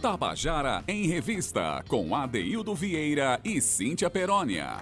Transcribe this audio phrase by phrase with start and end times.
[0.00, 4.78] Tabajara em Revista, com Adeildo Vieira e Cíntia Perónia.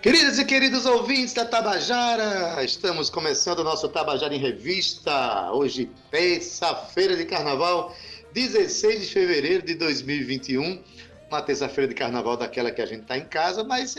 [0.00, 5.50] Queridas e queridos ouvintes da Tabajara, estamos começando o nosso Tabajara em Revista.
[5.50, 7.92] Hoje, terça-feira de carnaval,
[8.32, 10.80] 16 de fevereiro de 2021.
[11.28, 13.96] Uma terça-feira de carnaval daquela que a gente está em casa, mas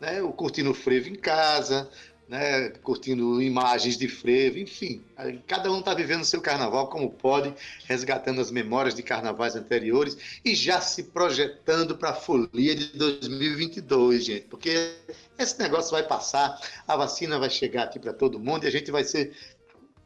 [0.00, 1.90] né, o curtindo frevo em casa,
[2.28, 5.02] né, curtindo imagens de frevo, enfim.
[5.46, 10.54] Cada um está vivendo seu carnaval como pode, resgatando as memórias de carnavais anteriores e
[10.54, 14.96] já se projetando para a folia de 2022, gente, porque
[15.38, 18.90] esse negócio vai passar, a vacina vai chegar aqui para todo mundo e a gente
[18.90, 19.32] vai ser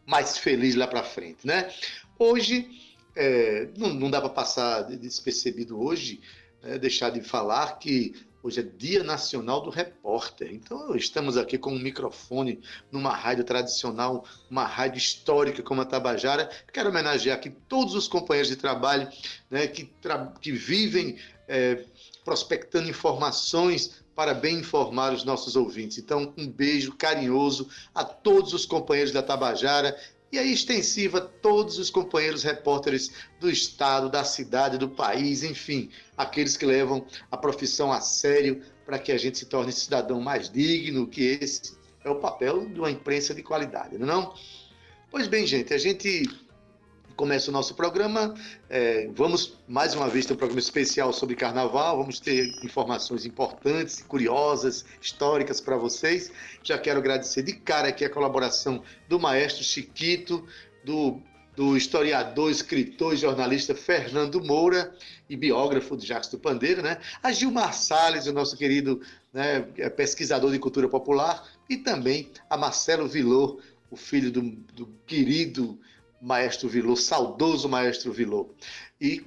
[0.06, 1.70] mais feliz lá para frente, né?
[2.18, 2.68] Hoje,
[3.16, 6.20] é, não, não, dá para passar despercebido hoje,
[6.62, 10.50] é, deixar de falar que Hoje é Dia Nacional do Repórter.
[10.50, 12.58] Então, estamos aqui com um microfone
[12.90, 16.48] numa rádio tradicional, uma rádio histórica como a Tabajara.
[16.72, 19.10] Quero homenagear aqui todos os companheiros de trabalho
[19.50, 21.84] né, que, tra que vivem é,
[22.24, 25.98] prospectando informações para bem informar os nossos ouvintes.
[25.98, 29.94] Então, um beijo carinhoso a todos os companheiros da Tabajara
[30.32, 35.90] e aí extensiva a todos os companheiros repórteres do estado, da cidade, do país, enfim,
[36.16, 40.50] aqueles que levam a profissão a sério para que a gente se torne cidadão mais
[40.50, 44.32] digno, que esse é o papel de uma imprensa de qualidade, não é?
[45.10, 46.22] Pois bem, gente, a gente
[47.20, 48.34] começa o nosso programa.
[48.70, 51.98] É, vamos mais uma vez ter um programa especial sobre carnaval.
[51.98, 56.32] Vamos ter informações importantes, curiosas, históricas para vocês.
[56.62, 60.48] Já quero agradecer de cara aqui a colaboração do maestro Chiquito,
[60.82, 61.20] do,
[61.54, 64.90] do historiador, escritor e jornalista Fernando Moura
[65.28, 66.96] e biógrafo de Jacques do Pandeiro, né?
[67.22, 68.98] A Gilmar Salles, o nosso querido
[69.30, 69.60] né,
[69.94, 73.60] pesquisador de cultura popular, e também a Marcelo Vilor,
[73.90, 74.40] o filho do,
[74.72, 75.78] do querido
[76.20, 78.50] Maestro Vilô, saudoso Maestro Vilô.
[79.00, 79.24] E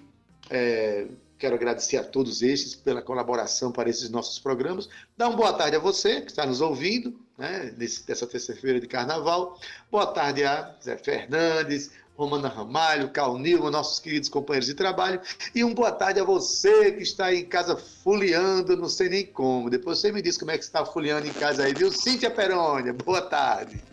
[0.50, 4.88] é, quero agradecer a todos estes pela colaboração para esses nossos programas.
[5.18, 9.60] Dá uma boa tarde a você que está nos ouvindo, né, nessa terça-feira de carnaval.
[9.92, 15.20] Boa tarde a Zé Fernandes, Romana Ramalho, Cal Nilma, nossos queridos companheiros de trabalho.
[15.54, 19.26] E uma boa tarde a você que está aí em casa fuliando, não sei nem
[19.26, 19.70] como.
[19.70, 21.92] Depois você me diz como é que está fuliando em casa aí, viu?
[21.92, 23.84] Cíntia Perônia, boa tarde.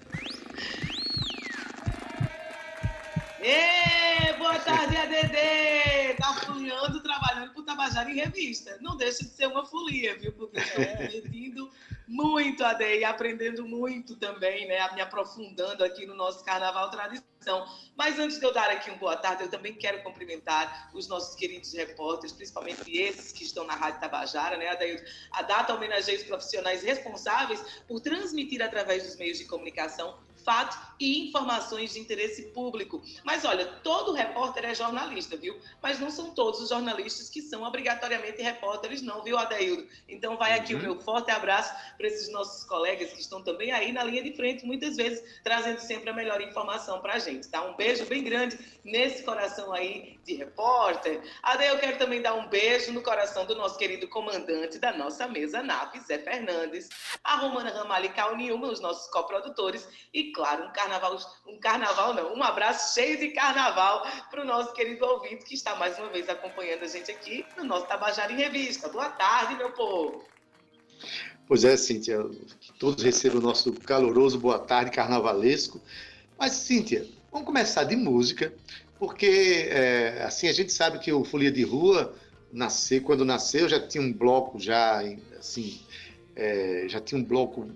[3.42, 6.14] Ê, boa tarde, ADD!
[6.18, 8.76] Tá folhando, trabalhando pro Tabajara em Revista.
[8.82, 10.30] Não deixa de ser uma folia, viu?
[10.32, 11.70] Porque estou aprendendo
[12.06, 14.86] muito, AD, e aprendendo muito também, né?
[14.92, 17.66] Me aprofundando aqui no nosso Carnaval Tradição.
[17.96, 21.34] Mas antes de eu dar aqui um boa tarde, eu também quero cumprimentar os nossos
[21.34, 25.04] queridos repórteres, principalmente esses que estão na Rádio Tabajara, né, Adailton?
[25.32, 31.28] A data homenageia os profissionais responsáveis por transmitir através dos meios de comunicação fatos e
[31.28, 33.02] informações de interesse público.
[33.24, 35.58] Mas olha, todo repórter é jornalista, viu?
[35.82, 39.86] Mas não são todos os jornalistas que são obrigatoriamente repórteres, não, viu, Adeildo?
[40.08, 40.80] Então vai aqui uhum.
[40.80, 44.34] o meu forte abraço para esses nossos colegas que estão também aí na linha de
[44.34, 47.62] frente, muitas vezes trazendo sempre a melhor informação para a gente, tá?
[47.64, 51.22] Um beijo bem grande nesse coração aí de repórter.
[51.42, 55.26] Ade, eu quero também dar um beijo no coração do nosso querido comandante da nossa
[55.26, 56.88] mesa NAP, Zé Fernandes,
[57.24, 62.14] a Romana Ramalho e Cal Nilma, os nossos coprodutores, e claro, um carnaval, um carnaval
[62.14, 66.08] não, um abraço cheio de carnaval para o nosso querido ouvinte que está mais uma
[66.08, 68.88] vez acompanhando a gente aqui no nosso Tabajara em Revista.
[68.88, 70.24] Boa tarde, meu povo.
[71.46, 72.24] Pois é, Cíntia,
[72.58, 75.78] que todos recebam o nosso caloroso boa tarde carnavalesco.
[76.38, 78.50] Mas, Cíntia, vamos começar de música,
[78.98, 82.14] porque é, assim a gente sabe que o Folia de Rua
[82.50, 85.02] nasceu, quando nasceu já tinha um bloco já
[85.38, 85.82] assim,
[86.34, 87.68] é, já tinha um bloco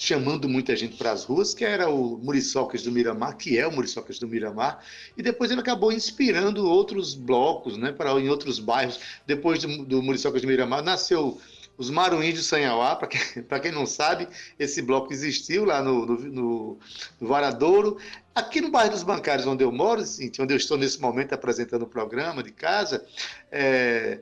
[0.00, 3.70] chamando muita gente para as ruas, que era o Muriçocas do Miramar, que é o
[3.70, 4.82] Muriçocas do Miramar,
[5.14, 8.98] e depois ele acabou inspirando outros blocos, né, para em outros bairros.
[9.26, 11.38] Depois do, do Muriçocas do Miramar nasceu
[11.76, 13.20] os Maruins de Sanhauá, para quem,
[13.60, 14.26] quem não sabe,
[14.58, 16.78] esse bloco existiu lá no, no, no,
[17.20, 17.98] no Varadouro.
[18.34, 20.02] Aqui no bairro dos Bancários, onde eu moro,
[20.40, 23.04] onde eu estou nesse momento apresentando o programa de casa,
[23.52, 24.18] é,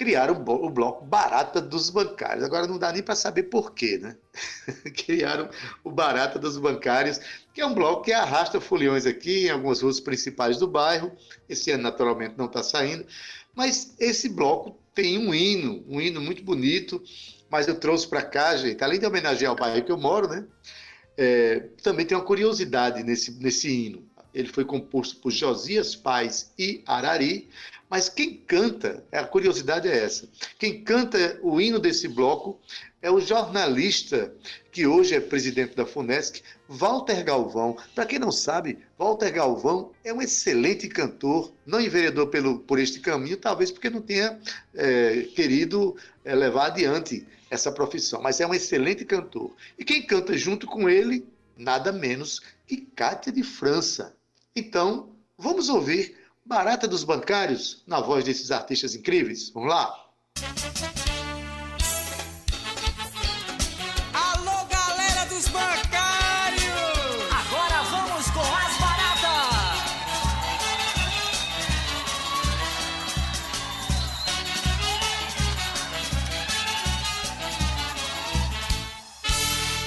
[0.00, 2.42] criaram o bloco Barata dos Bancários.
[2.42, 4.16] Agora não dá nem para saber por quê, né?
[4.96, 5.50] criaram
[5.84, 7.20] o Barata dos Bancários,
[7.52, 11.12] que é um bloco que arrasta foliões aqui em algumas ruas principais do bairro.
[11.46, 13.04] Esse ano, naturalmente, não está saindo.
[13.54, 17.02] Mas esse bloco tem um hino, um hino muito bonito,
[17.50, 20.46] mas eu trouxe para cá, gente, além de homenagear o bairro que eu moro, né?
[21.14, 24.09] É, também tem uma curiosidade nesse, nesse hino.
[24.34, 27.48] Ele foi composto por Josias Paz e Arari,
[27.88, 30.28] mas quem canta, a curiosidade é essa,
[30.58, 32.60] quem canta o hino desse bloco
[33.02, 34.32] é o jornalista
[34.70, 37.76] que hoje é presidente da FUNESC, Walter Galvão.
[37.94, 43.00] Para quem não sabe, Walter Galvão é um excelente cantor, não enveredou pelo, por este
[43.00, 44.38] caminho, talvez porque não tenha
[44.74, 49.54] é, querido é, levar adiante essa profissão, mas é um excelente cantor.
[49.78, 54.14] E quem canta junto com ele, nada menos que Cátia de França.
[54.54, 59.50] Então, vamos ouvir Barata dos Bancários na voz desses artistas incríveis.
[59.50, 59.94] Vamos lá?
[64.12, 66.64] Alô, galera dos bancários!
[67.30, 69.60] Agora vamos com as baratas!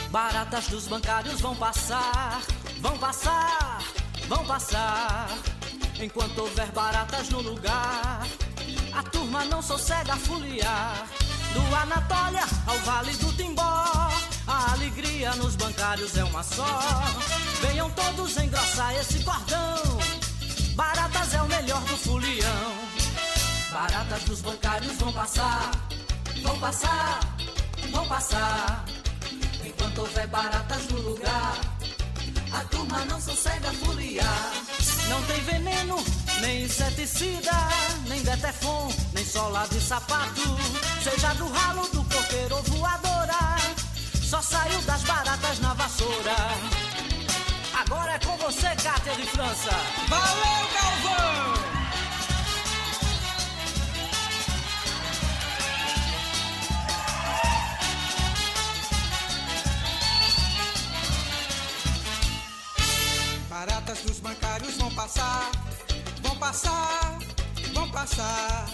[0.09, 2.41] Baratas dos bancários vão passar,
[2.79, 3.82] vão passar,
[4.27, 5.29] vão passar.
[5.99, 8.27] Enquanto houver baratas no lugar,
[8.93, 11.07] a turma não sossega a foliar.
[11.53, 13.61] Do Anatólia ao Vale do Timbó,
[14.47, 16.79] a alegria nos bancários é uma só.
[17.61, 19.99] Venham todos engrossar esse cordão.
[20.75, 22.73] Baratas é o melhor do folião.
[23.71, 25.71] Baratas dos bancários vão passar,
[26.41, 27.19] vão passar,
[27.91, 28.85] vão passar.
[29.63, 31.72] Enquanto houver baratas no lugar,
[32.53, 34.53] a turma não sossega foliar.
[35.09, 36.03] Não tem veneno,
[36.41, 37.51] nem inseticida,
[38.07, 40.41] nem detefon, nem sola de sapato.
[41.03, 43.57] Seja do ralo do coqueiro ou voadora,
[44.23, 46.35] só saiu das baratas na vassoura.
[47.73, 49.71] Agora é com você, Cátia de França.
[50.07, 51.72] Valeu, Galvão!
[63.93, 65.51] Baratas dos bancários vão passar,
[66.23, 67.19] vão passar,
[67.75, 68.65] vão passar.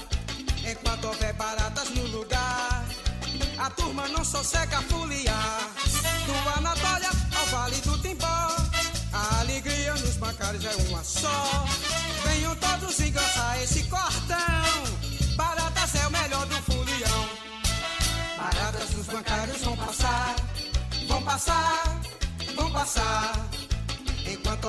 [0.65, 2.85] Enquanto houver baratas no lugar,
[3.57, 5.59] a turma não sossega foliar.
[6.25, 8.55] Do Anatólia ao Vale do Timbó,
[9.11, 11.65] a alegria nos bancários é uma só.
[12.23, 15.35] Venham todos engrossar esse cordão.
[15.35, 17.29] Baratas é o melhor do folião.
[18.37, 20.35] Baratas dos bancários vão passar,
[21.09, 22.01] vão passar,
[22.55, 23.48] vão passar.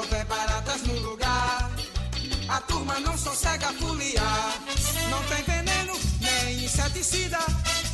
[0.00, 1.70] Houver baratas no lugar,
[2.48, 4.54] a turma não sossega foliar.
[5.10, 5.92] Não tem veneno,
[6.22, 7.38] nem inseticida,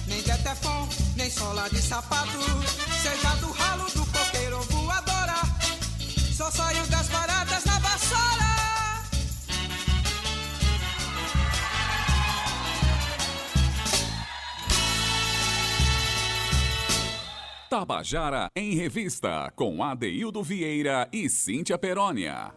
[0.06, 2.38] nem detefon, nem sola de sapato.
[3.02, 3.85] Seja do ralo
[17.78, 22.50] Tabajara em Revista, com Adeildo Vieira e Cíntia Perónia.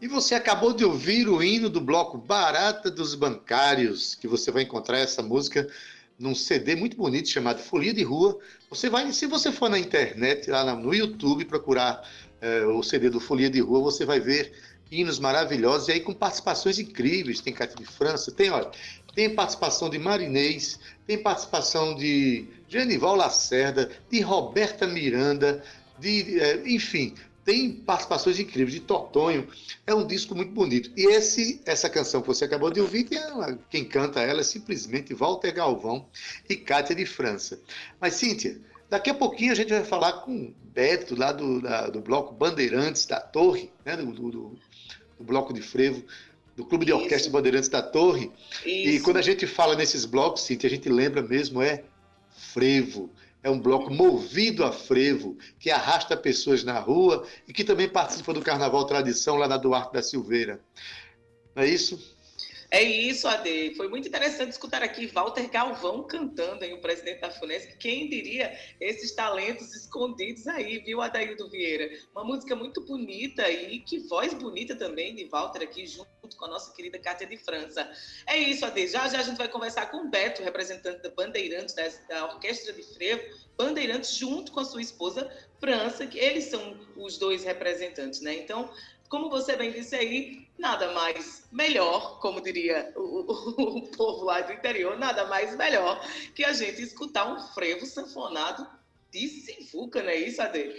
[0.00, 4.62] E você acabou de ouvir o hino do bloco Barata dos Bancários, que você vai
[4.62, 5.68] encontrar essa música
[6.18, 8.38] num CD muito bonito chamado Folia de Rua.
[8.70, 12.02] Você vai, se você for na internet, lá no YouTube, procurar
[12.40, 14.50] é, o CD do Folia de Rua, você vai ver
[14.90, 17.42] hinos maravilhosos e aí com participações incríveis.
[17.42, 18.70] Tem Cátia de França, tem, olha,
[19.14, 25.62] tem participação de Marinês, tem participação de Genival Lacerda, de Roberta Miranda,
[25.98, 27.14] de, é, enfim,
[27.44, 29.48] tem participações incríveis de Totonho.
[29.84, 30.88] É um disco muito bonito.
[30.96, 35.12] E esse, essa canção que você acabou de ouvir, ela, quem canta ela é simplesmente
[35.12, 36.06] Walter Galvão
[36.48, 37.60] e Cátia de França.
[38.00, 38.56] Mas, Cíntia,
[38.88, 43.04] daqui a pouquinho a gente vai falar com Beto, lá do, da, do bloco Bandeirantes
[43.04, 46.04] da Torre, né, do, do, do bloco de frevo
[46.56, 47.30] do Clube de Orquestra Isso.
[47.30, 48.30] Bandeirantes da Torre.
[48.64, 48.88] Isso.
[48.90, 51.84] E quando a gente fala nesses blocos, Cíntia, a gente lembra mesmo é
[52.52, 53.10] frevo.
[53.42, 58.34] É um bloco movido a frevo, que arrasta pessoas na rua e que também participa
[58.34, 60.60] do Carnaval Tradição lá na Duarte da Silveira.
[61.54, 61.98] Não é isso?
[62.72, 63.74] É isso, Ade.
[63.74, 67.76] Foi muito interessante escutar aqui Walter Galvão cantando, aí, o presidente da FUNESC.
[67.78, 71.90] Quem diria esses talentos escondidos aí, viu, Adaildo Vieira?
[72.14, 76.48] Uma música muito bonita e que voz bonita também de Walter aqui, junto com a
[76.48, 77.90] nossa querida Cátia de França.
[78.24, 78.86] É isso, Ade.
[78.86, 82.72] Já já a gente vai conversar com o Beto, representante da Bandeirantes, da, da Orquestra
[82.72, 83.22] de Frevo,
[83.58, 88.34] Bandeirantes, junto com a sua esposa França, que eles são os dois representantes, né?
[88.34, 88.70] Então,
[89.10, 94.40] como você bem disse aí, nada mais melhor, como diria o, o, o, povo lá
[94.40, 96.00] do interior, nada mais melhor
[96.32, 98.66] que a gente escutar um frevo sanfonado
[99.10, 100.72] de Sivuca, não é isso, Ade?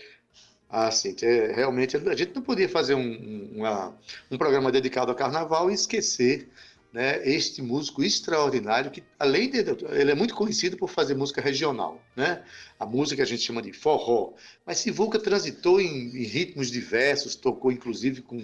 [0.69, 3.93] Ah, sim, é, realmente a gente não podia fazer um, uma,
[4.31, 6.49] um programa dedicado ao carnaval e esquecer
[6.91, 12.01] né, este músico extraordinário que além de ele é muito conhecido por fazer música regional,
[12.15, 12.43] né?
[12.79, 14.33] A música a gente chama de forró,
[14.65, 18.41] mas Sivuca transitou em, em ritmos diversos, tocou inclusive com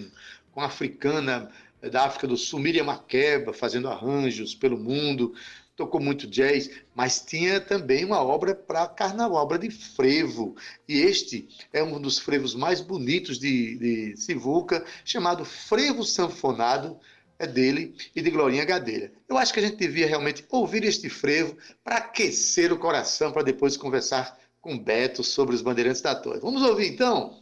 [0.58, 5.32] com africana da África do Sul, Miriam Makeba, fazendo arranjos pelo mundo,
[5.76, 10.56] tocou muito jazz, mas tinha também uma obra para carnaval, obra de frevo.
[10.88, 16.98] E este é um dos frevos mais bonitos de, de Sivuca, chamado Frevo Sanfonado,
[17.38, 19.12] é dele e de Glorinha Gadelha.
[19.28, 23.42] Eu acho que a gente devia realmente ouvir este frevo para aquecer o coração, para
[23.42, 26.40] depois conversar com Beto sobre os Bandeirantes da Torre.
[26.40, 27.38] Vamos ouvir então?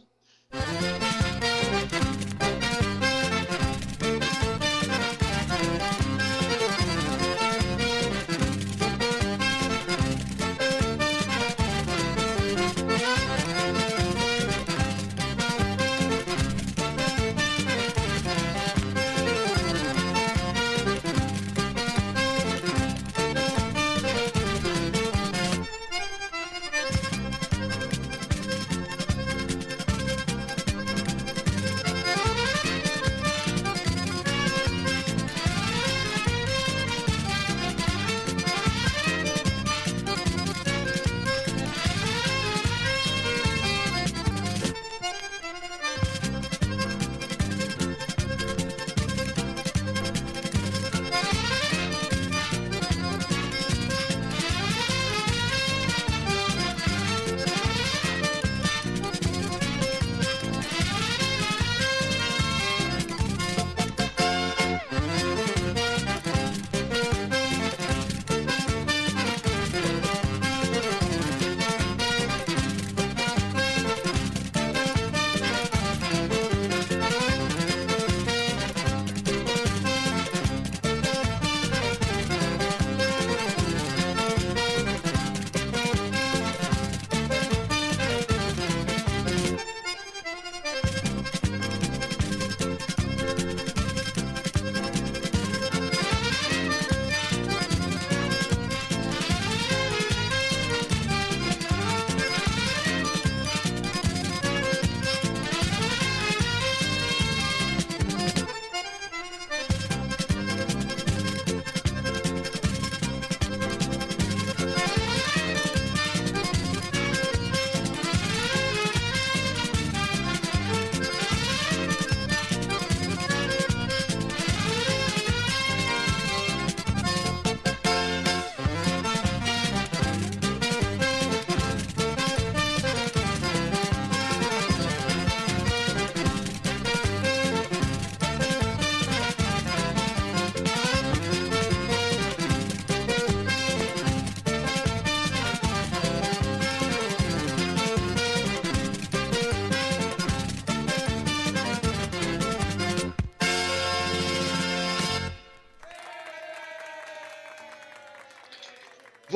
[0.53, 1.06] Música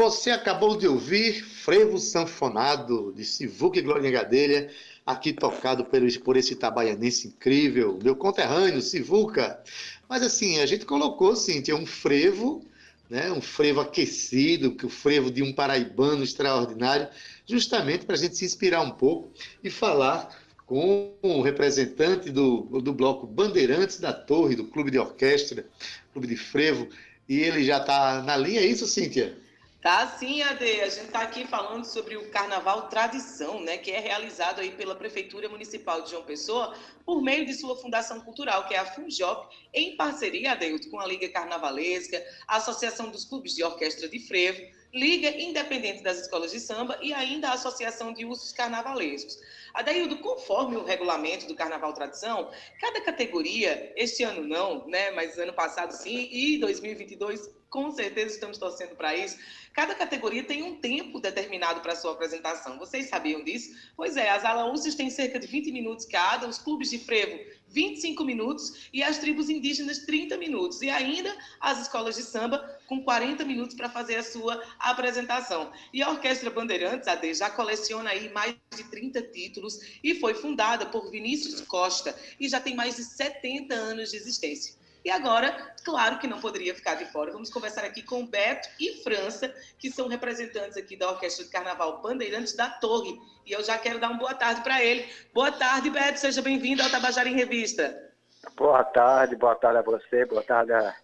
[0.01, 4.67] Você acabou de ouvir Frevo Sanfonado, de Sivuca e Glória Gadelha,
[5.05, 9.63] aqui tocado por, esse itabaianense incrível, meu conterrâneo, Sivuca.
[10.09, 12.65] Mas assim, a gente colocou, Cíntia, um frevo,
[13.11, 17.07] né, um frevo aquecido, que o frevo de um paraibano extraordinário,
[17.45, 19.31] justamente para a gente se inspirar um pouco
[19.63, 25.63] e falar com o representante do, do bloco Bandeirantes da Torre, do Clube de Orquestra,
[26.11, 26.89] Clube de Frevo,
[27.29, 29.37] e ele já está na linha, é isso, Cíntia?
[29.81, 30.79] Tá sim, Ade.
[30.81, 34.93] A gente está aqui falando sobre o Carnaval Tradição, né, que é realizado aí pela
[34.93, 39.47] Prefeitura Municipal de João Pessoa por meio de sua fundação cultural, que é a Funjop,
[39.73, 44.61] em parceria, Adeilton, com a Liga Carnavalesca, a Associação dos Clubes de Orquestra de Frevo,
[44.93, 49.39] Liga Independente das Escolas de Samba e ainda a Associação de Usos Carnavalescos.
[49.73, 52.49] Adaildo, conforme o regulamento do Carnaval Tradição,
[52.79, 58.57] cada categoria, este ano não, né, mas ano passado sim, e 2022 com certeza estamos
[58.57, 59.37] torcendo para isso.
[59.73, 62.77] Cada categoria tem um tempo determinado para sua apresentação.
[62.77, 63.73] Vocês sabiam disso?
[63.95, 67.39] Pois é, as alaúças têm cerca de 20 minutos cada, os clubes de frevo
[67.71, 70.81] 25 minutos e as tribos indígenas 30 minutos.
[70.81, 75.71] E ainda as escolas de samba com 40 minutos para fazer a sua apresentação.
[75.93, 80.85] E a Orquestra Bandeirantes, AD, já coleciona aí mais de 30 títulos e foi fundada
[80.85, 84.80] por Vinícius Costa e já tem mais de 70 anos de existência.
[85.03, 89.01] E agora, claro que não poderia ficar de fora, vamos conversar aqui com Beto e
[89.03, 93.19] França, que são representantes aqui da Orquestra de Carnaval Bandeirantes da Torre.
[93.45, 95.09] E eu já quero dar uma boa tarde para ele.
[95.33, 98.11] Boa tarde, Beto, seja bem-vindo ao Tabajara em Revista.
[98.55, 100.95] Boa tarde, boa tarde a você, boa tarde a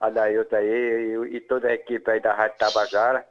[0.00, 0.36] aí
[0.66, 3.26] e, e, toda a equipe aí da Rádio Tabajara,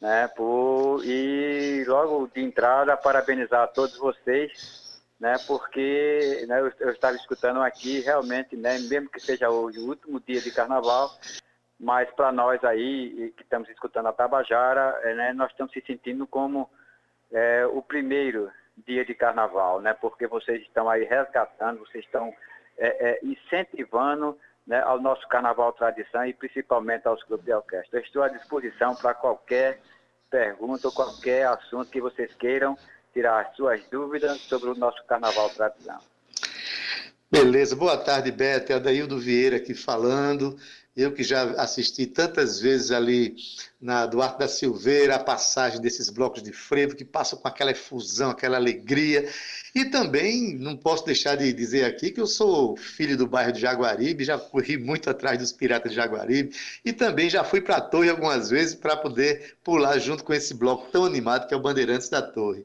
[0.00, 0.28] né?
[0.28, 4.83] Por, e logo de entrada, parabenizar a todos vocês,
[5.18, 5.36] né?
[5.46, 8.78] Porque né, eu, eu estava escutando aqui, realmente, né?
[8.78, 11.10] Mesmo que seja hoje o último dia de carnaval,
[11.78, 16.26] mas para nós aí que estamos escutando a Tabajara, é, né, nós estamos se sentindo
[16.26, 16.70] como
[17.32, 18.50] é, o primeiro
[18.86, 19.94] dia de carnaval, né?
[19.94, 22.34] Porque vocês estão aí resgatando, vocês estão
[22.76, 27.98] é, é, incentivando né, ao nosso carnaval tradição e principalmente aos clubes de orquestra.
[27.98, 29.80] Eu estou à disposição para qualquer
[30.30, 32.76] pergunta ou qualquer assunto que vocês queiram
[33.14, 35.98] tirar suas dúvidas sobre o nosso carnaval tradição.
[37.30, 38.72] Beleza, boa tarde, Beto.
[38.72, 40.56] É Adaildo Vieira aqui falando.
[40.96, 43.34] Eu que já assisti tantas vezes ali
[43.80, 48.30] na Duarte da Silveira, a passagem desses blocos de frevo que passam com aquela efusão,
[48.30, 49.28] aquela alegria.
[49.74, 53.60] E também não posso deixar de dizer aqui que eu sou filho do bairro de
[53.60, 56.54] Jaguaribe, já corri muito atrás dos piratas de Jaguaribe
[56.84, 60.54] e também já fui para a torre algumas vezes para poder pular junto com esse
[60.54, 62.64] bloco tão animado que é o Bandeirantes da Torre.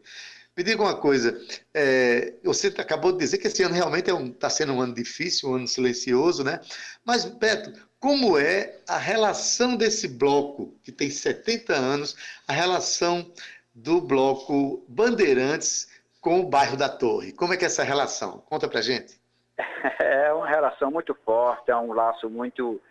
[0.60, 1.40] Me diga uma coisa,
[1.74, 4.82] é, você acabou de dizer que esse ano realmente está é um, tá sendo um
[4.82, 6.60] ano difícil, um ano silencioso, né?
[7.06, 13.32] Mas, Beto, como é a relação desse bloco, que tem 70 anos, a relação
[13.74, 15.88] do bloco Bandeirantes
[16.20, 17.32] com o bairro da Torre?
[17.32, 18.40] Como é que é essa relação?
[18.40, 19.18] Conta pra gente.
[19.98, 22.82] É uma relação muito forte, é um laço muito,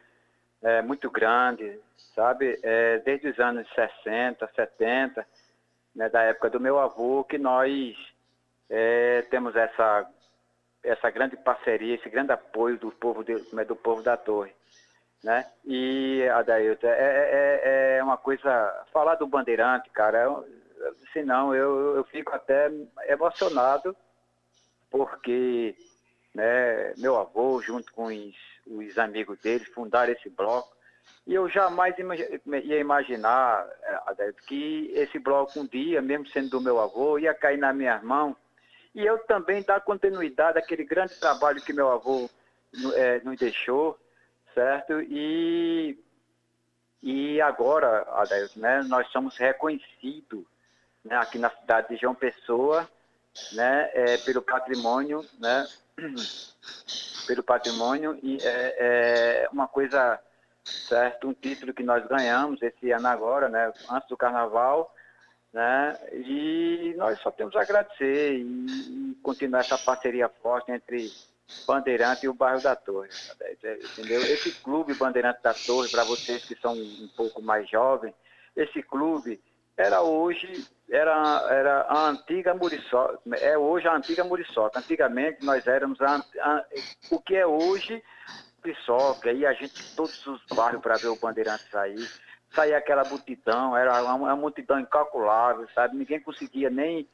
[0.62, 1.78] é, muito grande,
[2.14, 2.58] sabe?
[2.62, 5.26] É, desde os anos 60, 70,
[5.94, 7.96] né, da época do meu avô, que nós
[8.68, 10.08] é, temos essa,
[10.82, 14.52] essa grande parceria, esse grande apoio do povo, de, né, do povo da Torre.
[15.22, 15.44] Né?
[15.64, 18.86] E, Adailton, é, é, é, é uma coisa.
[18.92, 20.46] Falar do Bandeirante, cara, eu,
[21.12, 22.70] senão eu, eu fico até
[23.08, 23.96] emocionado,
[24.88, 25.74] porque
[26.34, 30.76] né, meu avô, junto com os, os amigos dele, fundaram esse bloco.
[31.26, 33.66] E eu jamais ia imaginar,
[34.18, 38.00] é, que esse bloco um dia, mesmo sendo do meu avô, ia cair na minha
[38.02, 38.34] mão.
[38.94, 42.30] E eu também dar continuidade àquele grande trabalho que meu avô
[42.94, 43.98] é, nos deixou,
[44.54, 45.00] certo?
[45.02, 45.98] E,
[47.02, 50.44] e agora, Adelson, né, nós somos reconhecidos
[51.04, 52.88] né, aqui na cidade de João Pessoa
[53.52, 55.66] né, é, pelo patrimônio, né,
[57.26, 60.18] pelo patrimônio, e é, é uma coisa
[60.88, 61.28] certo?
[61.28, 63.72] Um título que nós ganhamos esse ano agora, né?
[63.90, 64.94] Antes do Carnaval,
[65.52, 65.96] né?
[66.12, 71.10] E nós só temos a agradecer e, continuar essa parceria forte entre
[71.66, 73.08] Bandeirante e o bairro da Torre,
[73.92, 74.20] entendeu?
[74.20, 78.14] Esse clube Bandeirante da Torre, para vocês que são um pouco mais jovens,
[78.54, 79.40] esse clube
[79.76, 84.78] era hoje era, era a antiga Muriçoca, é hoje a antiga Muriçoca.
[84.78, 86.64] Antigamente nós éramos a, a,
[87.10, 88.02] o que é hoje
[88.62, 92.08] Piçoca, e a gente, todos os bairros para ver o Bandeirante sair.
[92.54, 95.96] Saía aquela multidão, era uma, uma multidão incalculável, sabe?
[95.96, 97.08] Ninguém conseguia nem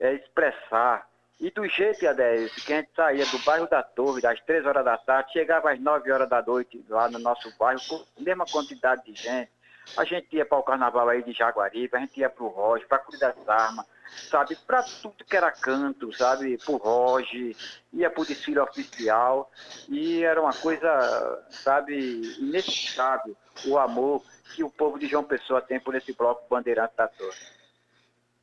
[0.00, 1.06] é, expressar.
[1.40, 4.84] E do jeito, Adélio, que a gente saía do bairro da Torre, das três horas
[4.84, 8.44] da tarde, chegava às nove horas da noite lá no nosso bairro, com a mesma
[8.44, 9.50] quantidade de gente.
[9.96, 12.88] A gente ia para o carnaval aí de Jaguaribe, a gente ia para o Roger,
[12.88, 13.86] para Cruz das Armas,
[14.30, 14.56] sabe?
[14.66, 16.58] Para tudo que era canto, sabe?
[16.58, 17.54] Para o Roger,
[17.92, 19.50] ia para o desfile oficial.
[19.88, 24.22] E era uma coisa, sabe, inexplicável o amor
[24.54, 27.36] que o povo de João Pessoa tem por esse bloco bandeirante da Torre.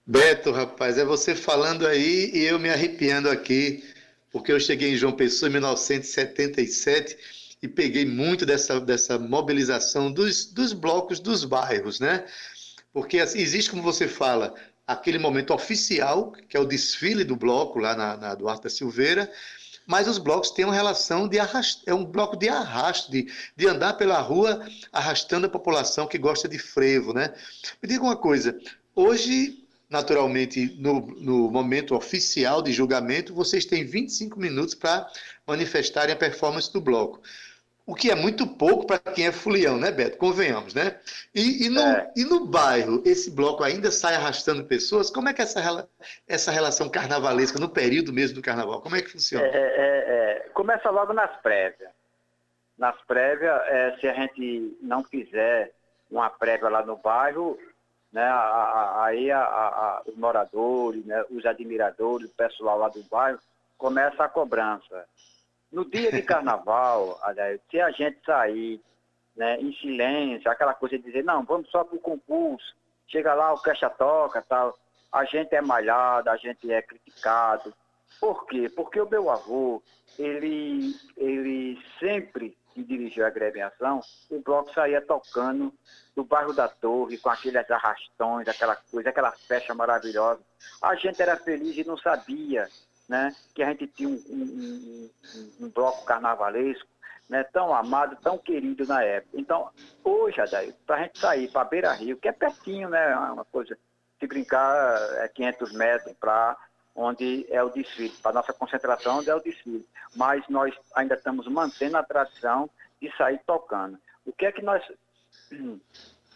[0.05, 3.83] Beto, rapaz, é você falando aí e eu me arrepiando aqui,
[4.31, 7.17] porque eu cheguei em João Pessoa em 1977
[7.61, 12.23] e peguei muito dessa, dessa mobilização dos, dos blocos dos bairros, né?
[12.93, 14.53] Porque assim, existe, como você fala,
[14.87, 19.31] aquele momento oficial, que é o desfile do bloco lá na, na Duarte da Silveira,
[19.87, 23.67] mas os blocos têm uma relação de arrasto, é um bloco de arrasto, de, de
[23.67, 27.33] andar pela rua arrastando a população que gosta de frevo, né?
[27.81, 28.59] Me diga uma coisa,
[28.95, 35.07] hoje, naturalmente, no, no momento oficial de julgamento, vocês têm 25 minutos para
[35.45, 37.21] manifestarem a performance do bloco
[37.85, 40.17] o que é muito pouco para quem é fulião, né, Beto?
[40.17, 40.99] Convenhamos, né?
[41.33, 42.11] E, e, no, é.
[42.15, 45.11] e no bairro, esse bloco ainda sai arrastando pessoas?
[45.11, 45.87] Como é que é essa,
[46.27, 49.45] essa relação carnavalesca, no período mesmo do carnaval, como é que funciona?
[49.45, 51.91] É, é, é começa logo nas prévias.
[52.77, 55.71] Nas prévias, é, se a gente não fizer
[56.09, 57.57] uma prévia lá no bairro,
[58.11, 58.27] né,
[59.01, 63.39] aí a, a, os moradores, né, os admiradores, o pessoal lá do bairro,
[63.77, 65.05] começa a cobrança
[65.75, 68.81] no dia de carnaval, aliás, se a gente sair
[69.35, 72.73] né, em silêncio, aquela coisa de dizer, não, vamos só para o concurso,
[73.05, 74.73] chega lá, o caixa toca tal,
[75.11, 77.73] a gente é malhado, a gente é criticado.
[78.21, 78.69] Por quê?
[78.73, 79.83] Porque o meu avô,
[80.17, 85.73] ele, ele sempre que dirigiu a gremiação, o bloco saía tocando
[86.15, 90.39] do bairro da Torre, com aqueles arrastões, aquela coisa, aquela festa maravilhosa.
[90.81, 92.69] A gente era feliz e não sabia
[93.07, 96.87] né, que a gente tinha um, um, um, um bloco carnavalesco
[97.29, 99.37] né, tão amado, tão querido na época.
[99.39, 99.69] Então,
[100.03, 100.37] hoje,
[100.85, 103.77] para a gente sair para Beira Rio, que é pertinho, né, uma coisa,
[104.19, 106.57] se brincar, é 500 metros para
[106.95, 109.85] onde é o desfile, para nossa concentração onde é o desfile.
[110.15, 112.69] Mas nós ainda estamos mantendo a tradição
[113.01, 113.97] de sair tocando.
[114.25, 114.81] O que é que nós,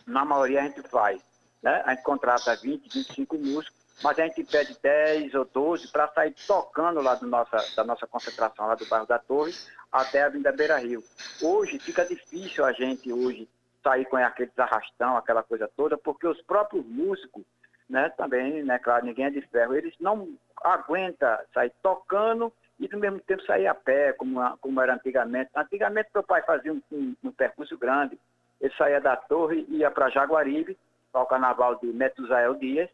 [0.05, 1.21] na maioria, a gente faz?
[1.61, 1.81] Né?
[1.85, 6.33] A gente contrata 20, 25 músicos, mas a gente pede 10 ou 12 para sair
[6.47, 9.53] tocando lá do nossa, da nossa concentração, lá do bairro da Torre,
[9.91, 11.03] até a Avenida Beira Rio.
[11.41, 13.47] Hoje fica difícil a gente hoje
[13.83, 17.43] sair com aqueles arrastão, aquela coisa toda, porque os próprios músicos,
[17.89, 20.29] né, também, né, claro, ninguém é de ferro, eles não
[20.63, 25.49] aguentam sair tocando e do mesmo tempo sair a pé, como, como era antigamente.
[25.55, 28.17] Antigamente meu pai fazia um, um, um percurso grande,
[28.61, 30.77] ele saía da torre, ia para Jaguaribe,
[31.11, 32.89] para o carnaval de Metusael Dias,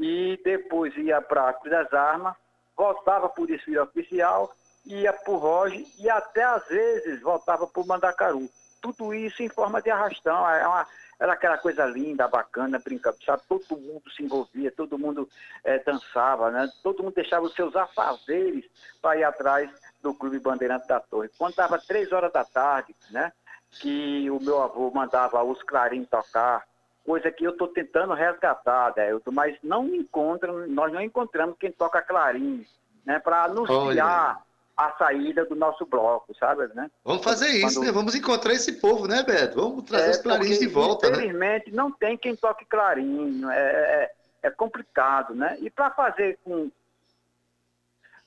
[0.00, 2.34] e depois ia para Cruz das Armas,
[2.76, 4.50] voltava o desfile oficial,
[4.86, 8.48] ia para o Roge e até às vezes voltava para o Mandacaru.
[8.80, 10.48] Tudo isso em forma de arrastão.
[10.48, 10.86] É uma,
[11.18, 13.42] era aquela coisa linda, bacana, brincando, sabe?
[13.46, 15.28] Todo mundo se envolvia, todo mundo
[15.62, 16.66] é, dançava, né?
[16.82, 18.64] Todo mundo deixava os seus afazeres
[19.02, 21.30] para ir atrás do Clube Bandeirante da Torre.
[21.36, 23.30] Quando dava três horas da tarde, né?
[23.70, 26.66] Que o meu avô mandava os clarins tocar,
[27.04, 32.02] coisa que eu estou tentando resgatar, Delton, mas não encontram, nós não encontramos quem toca
[32.02, 32.66] clarim,
[33.04, 33.18] né?
[33.18, 34.42] Para anunciar.
[34.76, 36.66] A saída do nosso bloco, sabe?
[36.74, 36.90] Né?
[37.04, 37.86] Vamos fazer isso, Quando...
[37.86, 37.92] né?
[37.92, 39.56] Vamos encontrar esse povo, né, Beto?
[39.56, 41.18] Vamos trazer é, os clarins de volta, né?
[41.18, 41.76] infelizmente, né?
[41.76, 44.12] não tem quem toque clarinho, é, é,
[44.44, 45.58] é complicado, né?
[45.60, 46.70] E para fazer com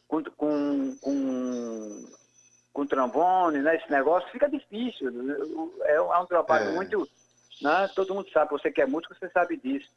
[0.07, 2.05] com, com, com,
[2.71, 5.09] com trombone, né, esse negócio, fica difícil.
[5.83, 6.73] É, é um trabalho é.
[6.73, 7.07] muito...
[7.61, 7.89] Né?
[7.95, 9.89] Todo mundo sabe, você que é músico, você sabe disso.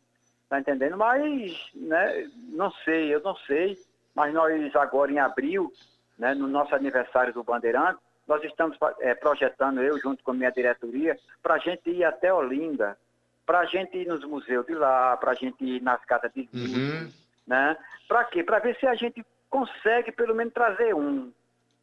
[0.49, 0.97] Tá entendendo?
[0.97, 3.77] Mas, né, não sei, eu não sei.
[4.15, 5.73] Mas nós agora em abril
[6.19, 10.51] né, no nosso aniversário do Bandeirante, nós estamos é, projetando, eu junto com a minha
[10.51, 12.99] diretoria, para a gente ir até Olinda,
[13.45, 16.49] para a gente ir nos museus de lá, para a gente ir nas casas de
[16.53, 17.11] uhum.
[17.47, 17.77] né?
[18.09, 18.43] Para quê?
[18.43, 21.33] Para ver se a gente consegue pelo menos trazer um.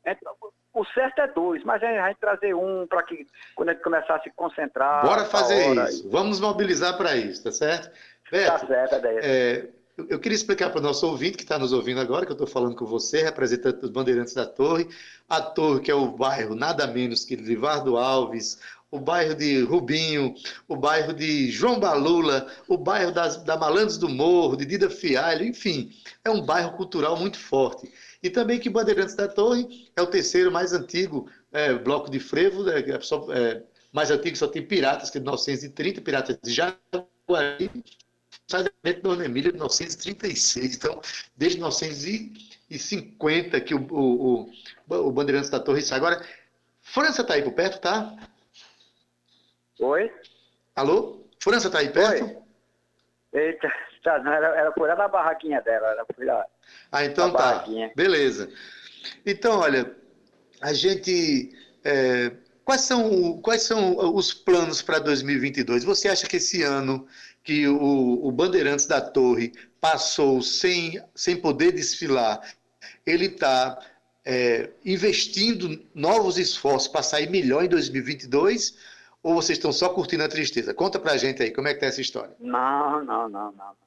[0.05, 0.35] Então,
[0.73, 4.15] o certo é dois, mas a gente trazer um para que quando a gente começar
[4.15, 5.05] a se concentrar.
[5.05, 6.09] Bora fazer isso.
[6.09, 7.91] Vamos mobilizar para isso, tá certo?
[8.31, 9.19] Beto, tá certo, Adeia.
[9.21, 9.67] É,
[10.09, 12.47] eu queria explicar para o nosso ouvinte que está nos ouvindo agora, que eu estou
[12.47, 14.89] falando com você, representante dos Bandeirantes da Torre.
[15.29, 18.59] A Torre, que é o bairro nada menos que Livardo Alves,
[18.89, 20.33] o bairro de Rubinho,
[20.67, 25.45] o bairro de João Balula, o bairro das, da Malandros do Morro, de Dida Fialho,
[25.45, 25.91] enfim,
[26.23, 27.91] é um bairro cultural muito forte.
[28.23, 32.69] E também que Bandeirantes da Torre é o terceiro mais antigo é, bloco de frevo,
[32.69, 32.97] é, é,
[33.37, 37.83] é mais antigo, só tem piratas, que é de 1930, piratas de Jaguaribe,
[38.47, 40.77] sai da Dona Emília de 1936.
[40.77, 41.01] Então,
[41.35, 44.49] desde 1950 que o, o, o,
[44.95, 45.97] o Bandeirantes da Torre sai.
[45.97, 46.25] Agora,
[46.81, 48.15] França está aí por perto, tá?
[49.79, 50.09] Oi?
[50.75, 51.25] Alô?
[51.39, 52.23] França está aí perto?
[52.23, 52.37] Oi.
[53.33, 53.67] Eita,
[54.03, 56.45] tá, não, era, era por lá da barraquinha dela, era por lá.
[56.91, 57.65] Ah, então tá.
[57.95, 58.49] Beleza.
[59.25, 59.95] Então, olha,
[60.61, 61.51] a gente.
[61.83, 62.31] É,
[62.63, 65.83] quais, são, quais são os planos para 2022?
[65.83, 67.07] Você acha que esse ano
[67.43, 72.41] que o, o Bandeirantes da Torre passou sem, sem poder desfilar,
[73.05, 73.77] ele está
[74.23, 78.77] é, investindo novos esforços para sair melhor em 2022?
[79.21, 80.73] Ou vocês estão só curtindo a tristeza?
[80.73, 82.35] Conta para a gente aí, como é que está essa história?
[82.39, 83.82] Não, não, não, não.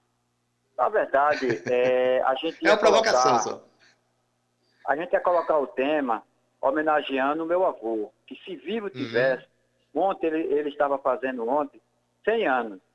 [0.76, 2.66] Na verdade, é, a gente.
[2.66, 3.64] é uma provocação colocar, só.
[4.86, 6.22] A gente ia colocar o tema
[6.60, 8.92] homenageando o meu avô, que se vivo uhum.
[8.92, 9.46] tivesse.
[9.94, 10.02] Uhum.
[10.02, 11.80] Ontem, ele, ele estava fazendo ontem
[12.24, 12.86] 100 anos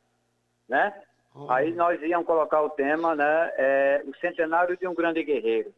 [0.72, 0.94] né?
[1.36, 1.52] Oh.
[1.52, 3.52] Aí nós íamos colocar o tema, né?
[3.58, 5.74] É, o centenário de um grande guerreiro,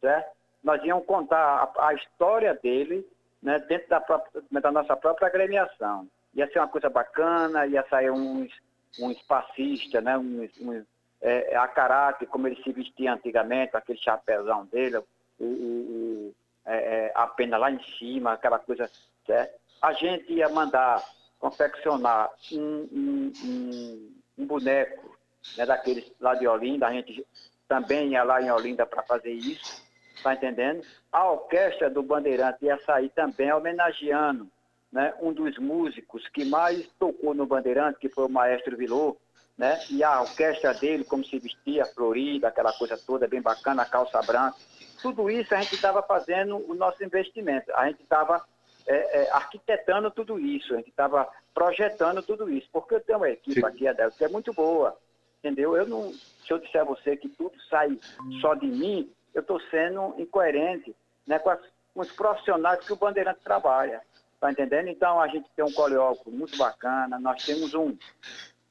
[0.00, 0.34] certo?
[0.62, 3.04] Nós íamos contar a, a história dele,
[3.42, 3.58] né?
[3.68, 6.08] Dentro da, própria, da nossa própria agremiação.
[6.34, 8.52] Ia ser uma coisa bacana, ia sair uns,
[9.00, 10.16] uns passistas, né?
[10.16, 10.84] Uns, uns,
[11.20, 14.98] é, a caráter, como ele se vestia antigamente, aquele chapéuzão dele,
[15.38, 18.90] o, o, é, é, a pena lá em cima, aquela coisa,
[19.26, 19.58] certo?
[19.82, 21.02] A gente ia mandar
[21.38, 25.16] confeccionar um, um, um um boneco
[25.56, 27.26] né, daqueles lá de Olinda, a gente
[27.68, 29.82] também ia lá em Olinda para fazer isso,
[30.22, 30.84] tá entendendo?
[31.10, 34.48] A orquestra do Bandeirante ia sair também homenageando
[34.92, 39.16] né, um dos músicos que mais tocou no Bandeirante, que foi o maestro Vilô,
[39.56, 39.80] né?
[39.90, 44.20] E a orquestra dele, como se vestia, florida, aquela coisa toda bem bacana, a calça
[44.22, 44.56] branca.
[45.00, 47.72] Tudo isso a gente estava fazendo o nosso investimento.
[47.74, 48.44] A gente estava
[48.86, 53.30] é, é, arquitetando tudo isso, a gente estava projetando tudo isso, porque eu tenho uma
[53.30, 53.66] equipe Sim.
[53.66, 54.96] aqui, Adelso, que é muito boa,
[55.38, 55.76] entendeu?
[55.76, 57.98] Eu não, se eu disser a você que tudo sai
[58.40, 60.94] só de mim, eu estou sendo incoerente
[61.26, 61.60] né, com, as,
[61.92, 64.00] com, os profissionais que o Bandeirante trabalha,
[64.40, 64.88] tá entendendo?
[64.88, 67.96] Então a gente tem um coreógrafo muito bacana, nós temos um,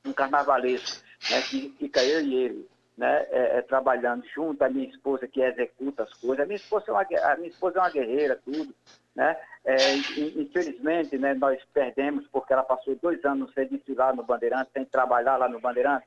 [0.06, 4.88] um carnavalesco, né, que fica eu e ele, né, é, é, trabalhando junto, a minha
[4.88, 6.40] esposa que executa as coisas.
[6.40, 8.74] A minha esposa é uma, a minha esposa é uma guerreira, tudo.
[9.16, 9.38] Né?
[9.64, 9.96] É,
[10.36, 15.38] infelizmente, né, nós perdemos porque ela passou dois anos sem desfilar no Bandeirante, sem trabalhar
[15.38, 16.06] lá no Bandeirante.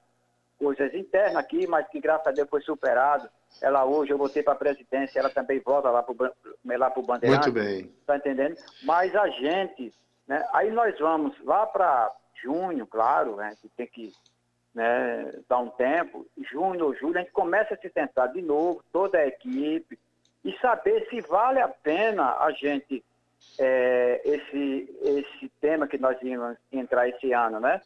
[0.58, 3.28] Coisas internas aqui, mas que graças a Deus foi superado.
[3.62, 7.50] Ela hoje, eu voltei para a presidência, ela também volta lá para o Bandeirante.
[7.50, 7.92] Muito bem.
[8.00, 8.56] Está entendendo?
[8.82, 9.94] Mas a gente,
[10.26, 14.12] né, aí nós vamos lá para junho, claro, né, que tem que
[14.74, 18.82] né, dar um tempo, junho ou julho, a gente começa a se tentar de novo,
[18.92, 19.98] toda a equipe,
[20.44, 23.04] e saber se vale a pena a gente,
[23.58, 27.82] é, esse, esse tema que nós íamos entrar esse ano, né?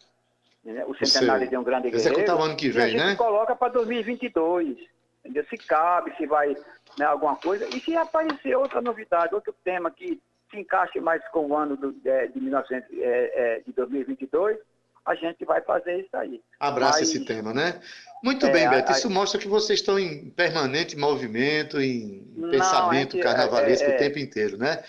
[0.87, 2.13] O centenário de um grande guerreiro.
[2.13, 3.17] Executar o ano que vem, a gente né?
[3.17, 4.79] coloca para 2022,
[5.25, 5.45] entendeu?
[5.47, 6.55] Se cabe, se vai
[6.97, 10.21] né, alguma coisa, e se aparecer outra novidade, outro tema que
[10.53, 14.59] se encaixe mais com o ano do, é, de, 1900, é, é, de 2022,
[15.05, 16.41] a gente vai fazer isso aí.
[16.61, 17.81] Abraça Mas, esse tema, né?
[18.23, 18.93] Muito é, bem, Beto.
[18.93, 23.93] Isso a, mostra que vocês estão em permanente movimento, em não, pensamento gente, carnavalesco é,
[23.93, 24.85] é, o tempo inteiro, né?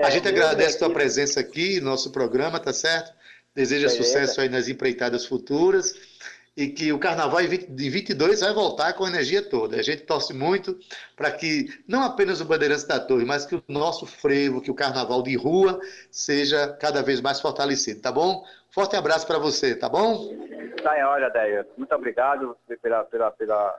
[0.00, 3.12] a é, gente agradece a tua presença aqui no nosso programa, tá certo?
[3.54, 5.94] Deseja sucesso aí nas empreitadas futuras
[6.56, 9.76] e que o carnaval de 22 vai voltar com a energia toda.
[9.76, 10.78] A gente torce muito
[11.16, 14.74] para que não apenas o Bandeirantes da Torre, mas que o nosso frevo, que o
[14.74, 18.44] carnaval de rua seja cada vez mais fortalecido, tá bom?
[18.70, 20.28] Forte abraço para você, tá bom?
[20.82, 21.66] Tá em hora, Deia.
[21.76, 23.78] Muito obrigado pela, pela, pela,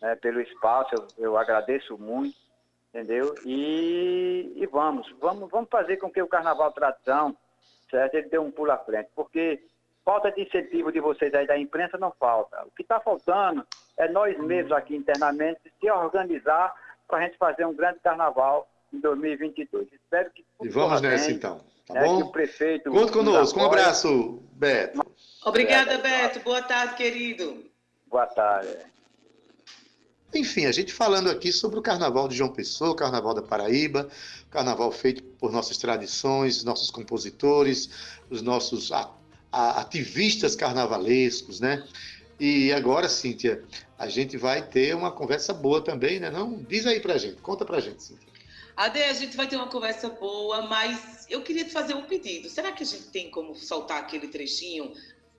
[0.00, 2.36] né, pelo espaço, eu, eu, agradeço muito,
[2.90, 3.34] entendeu?
[3.44, 7.36] E, e, vamos, vamos, vamos fazer com que o Carnaval Tradição,
[7.90, 8.14] certo?
[8.14, 9.62] Ele dê um pulo à frente, porque
[10.06, 12.64] falta de incentivo de vocês aí da imprensa não falta.
[12.64, 13.66] O que está faltando
[13.98, 16.72] é nós mesmos aqui internamente se organizar
[17.08, 19.88] para a gente fazer um grande carnaval em 2022.
[19.92, 21.60] Espero que E vamos nessa então.
[21.88, 22.20] Tá é bom?
[22.20, 22.90] o prefeito.
[22.90, 23.58] Conta conosco.
[23.58, 25.00] Um abraço, Beto.
[25.44, 26.38] Obrigada, Beto.
[26.40, 27.64] Boa tarde, querido.
[28.06, 28.76] Boa tarde.
[30.34, 34.08] Enfim, a gente falando aqui sobre o Carnaval de João Pessoa, o Carnaval da Paraíba,
[34.50, 38.92] carnaval feito por nossas tradições, nossos compositores, os nossos
[39.56, 41.86] ativistas carnavalescos, né?
[42.38, 43.64] E agora, Cíntia,
[43.98, 46.30] a gente vai ter uma conversa boa também, né?
[46.30, 46.62] Não?
[46.62, 48.26] Diz aí pra gente, conta pra gente, Cíntia.
[48.76, 52.50] Ade, a gente vai ter uma conversa boa, mas eu queria te fazer um pedido.
[52.50, 54.92] Será que a gente tem como soltar aquele trechinho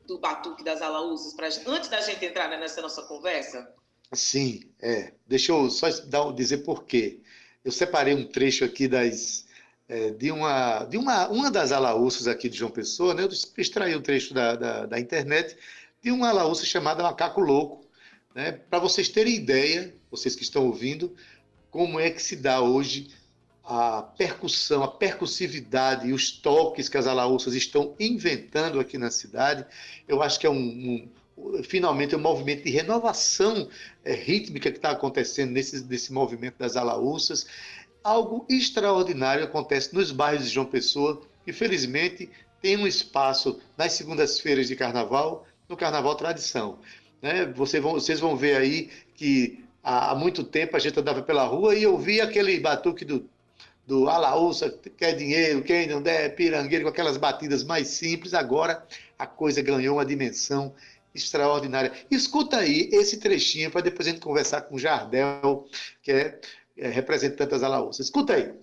[0.08, 3.72] do Batuque das Alaúzas pra, antes da gente entrar nessa nossa conversa?
[4.12, 5.14] Sim, é.
[5.28, 7.20] Deixa eu só dar, dizer por quê.
[7.64, 9.46] Eu separei um trecho aqui das,
[9.90, 13.24] é, de, uma, de uma, uma das alaúças aqui de João Pessoa, né?
[13.24, 15.58] eu extraí um trecho da, da, da internet
[16.02, 17.86] de uma alaúça chamada Macaco Louco,
[18.36, 18.52] né?
[18.52, 21.16] para vocês terem ideia, vocês que estão ouvindo,
[21.72, 23.10] como é que se dá hoje
[23.64, 29.66] a percussão, a percussividade e os toques que as alaúças estão inventando aqui na cidade,
[30.08, 31.10] eu acho que é um, um
[31.64, 33.70] finalmente um movimento de renovação
[34.04, 37.46] é, rítmica que está acontecendo nesse, nesse movimento das alaúças.
[38.08, 42.30] Algo extraordinário acontece nos bairros de João Pessoa, que felizmente
[42.62, 46.80] tem um espaço nas segundas-feiras de carnaval, no Carnaval Tradição.
[47.22, 47.46] Né?
[47.48, 51.44] Vocês, vão, vocês vão ver aí que há, há muito tempo a gente andava pela
[51.44, 53.30] rua e ouvia aquele batuque do
[53.86, 58.86] do Alaúça, quer dinheiro, quem não der, pirangueiro, com aquelas batidas mais simples, agora
[59.18, 60.74] a coisa ganhou uma dimensão
[61.16, 61.92] extraordinária.
[62.12, 65.66] Escuta aí esse trechinho para depois a gente conversar com o Jardel,
[66.04, 66.40] que é,
[66.78, 68.06] é representante das Alaúças.
[68.06, 68.54] Escuta aí.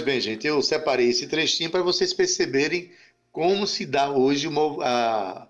[0.00, 2.90] Pois bem, gente, eu separei esse trechinho para vocês perceberem
[3.30, 5.46] como se dá hoje o, a,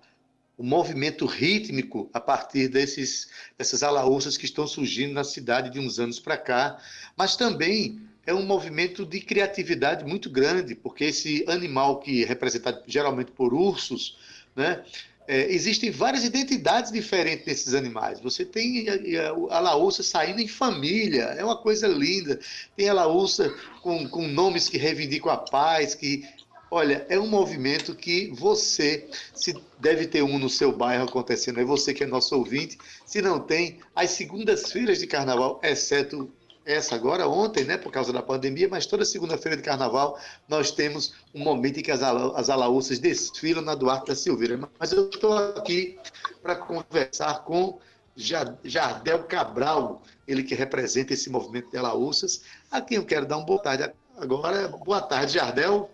[0.57, 5.99] o movimento rítmico a partir desses, dessas alaúças que estão surgindo na cidade de uns
[5.99, 6.77] anos para cá,
[7.15, 12.83] mas também é um movimento de criatividade muito grande, porque esse animal que é representado
[12.85, 14.17] geralmente por ursos,
[14.53, 14.83] né,
[15.27, 18.19] é, existem várias identidades diferentes desses animais.
[18.19, 22.39] Você tem a, a, laúça saindo em família, é uma coisa linda.
[22.75, 26.25] Tem a laúça com, com nomes que reivindicam a paz, que
[26.73, 29.05] Olha, é um movimento que você,
[29.35, 32.77] se deve ter um no seu bairro acontecendo, é você que é nosso ouvinte.
[33.05, 36.31] Se não tem, as segundas-feiras de carnaval, exceto
[36.65, 41.15] essa agora, ontem, né, por causa da pandemia, mas toda segunda-feira de carnaval nós temos
[41.33, 44.69] um momento em que as, ala, as alaúças desfilam na Duarte da Silveira.
[44.79, 45.99] Mas eu estou aqui
[46.41, 47.79] para conversar com
[48.15, 53.45] Jardel Cabral, ele que representa esse movimento de alaúças, a quem eu quero dar uma
[53.45, 54.67] boa tarde agora.
[54.67, 55.89] Boa tarde, Jardel.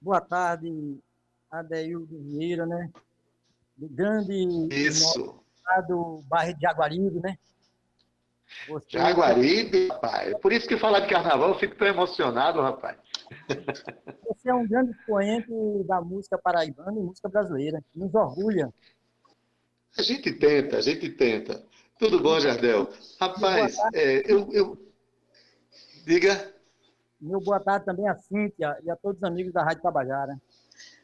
[0.00, 0.98] Boa tarde,
[1.50, 2.90] Adeildo Vieira, né?
[3.76, 4.68] Do grande...
[4.70, 5.34] Isso.
[5.88, 7.36] Do bairro de Jaguaribe, né?
[8.68, 8.86] Você...
[8.90, 10.38] Jaguaribe, rapaz.
[10.40, 12.96] Por isso que falar de carnaval eu fico tão emocionado, rapaz.
[14.28, 15.48] Você é um grande expoente
[15.84, 17.82] da música paraibana e música brasileira.
[17.94, 18.72] Nos orgulha.
[19.98, 21.64] A gente tenta, a gente tenta.
[21.98, 22.90] Tudo bom, Jardel?
[23.18, 24.78] Rapaz, é, eu, eu.
[26.04, 26.54] Diga.
[27.20, 30.38] Meu boa tarde também a Cíntia e a todos os amigos da Rádio Tabajara.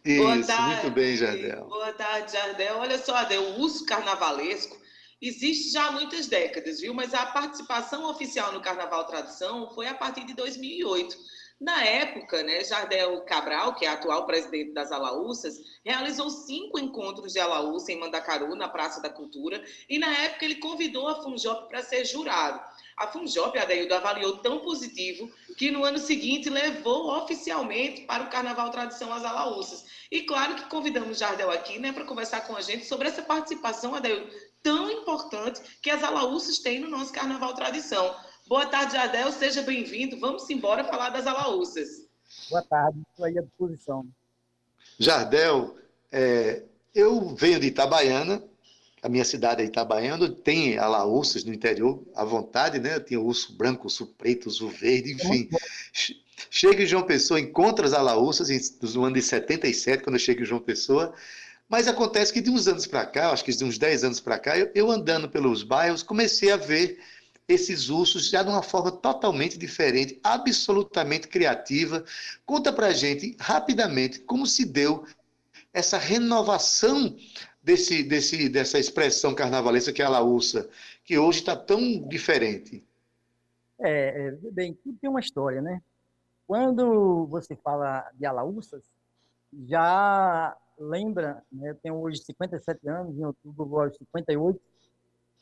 [0.05, 1.65] Isso, boa tarde, muito bem, Jardel.
[1.67, 2.79] Boa tarde, Jardel.
[2.79, 4.77] Olha só, Adel, o uso carnavalesco
[5.23, 6.93] existe já há muitas décadas, viu?
[6.93, 11.17] Mas a participação oficial no Carnaval Tradição foi a partir de 2008.
[11.63, 17.39] Na época, né, Jardel Cabral, que é atual presidente das Alaúças, realizou cinco encontros de
[17.39, 21.81] Alaúça em Mandacaru, na Praça da Cultura, e na época ele convidou a Funjop para
[21.81, 22.61] ser jurado.
[22.97, 28.71] A Funjop, Adeildo, avaliou tão positivo que no ano seguinte levou oficialmente para o Carnaval
[28.71, 29.85] Tradição as Alaúças.
[30.11, 33.95] E claro que convidamos Jardel aqui né, para conversar com a gente sobre essa participação,
[33.95, 34.29] Adeildo,
[34.63, 38.15] tão importante que as alaúças têm no nosso Carnaval Tradição.
[38.47, 40.19] Boa tarde, Adel, seja bem-vindo.
[40.19, 42.07] Vamos embora falar das alaúças.
[42.49, 44.07] Boa tarde, estou aí à disposição.
[44.99, 45.77] Jardel,
[46.11, 46.63] é,
[46.95, 48.43] eu venho de Itabaiana,
[49.03, 53.01] a minha cidade é Itabaiana, tem alaúças no interior à vontade, né?
[53.01, 55.49] Tem o urso branco, urso preto, urso verde, enfim.
[56.51, 58.49] Chega em João Pessoa, encontra as alaúças
[58.95, 61.15] no ano de 77, quando eu chego em João Pessoa,
[61.73, 64.39] mas acontece que de uns anos para cá, acho que de uns 10 anos para
[64.39, 67.01] cá, eu, eu, andando pelos bairros, comecei a ver
[67.49, 72.05] esses ursos já de uma forma totalmente diferente, absolutamente criativa.
[72.45, 75.07] Conta para gente rapidamente como se deu
[75.73, 77.17] essa renovação
[77.63, 80.69] desse, desse, dessa expressão carnavalesca que é a laúça,
[81.03, 82.85] que hoje está tão diferente.
[83.81, 85.81] É, é, bem, tudo tem uma história, né?
[86.47, 88.85] Quando você fala de alaúças,
[89.67, 94.61] já lembra, né, eu tenho hoje 57 anos, em outubro vou aos 58,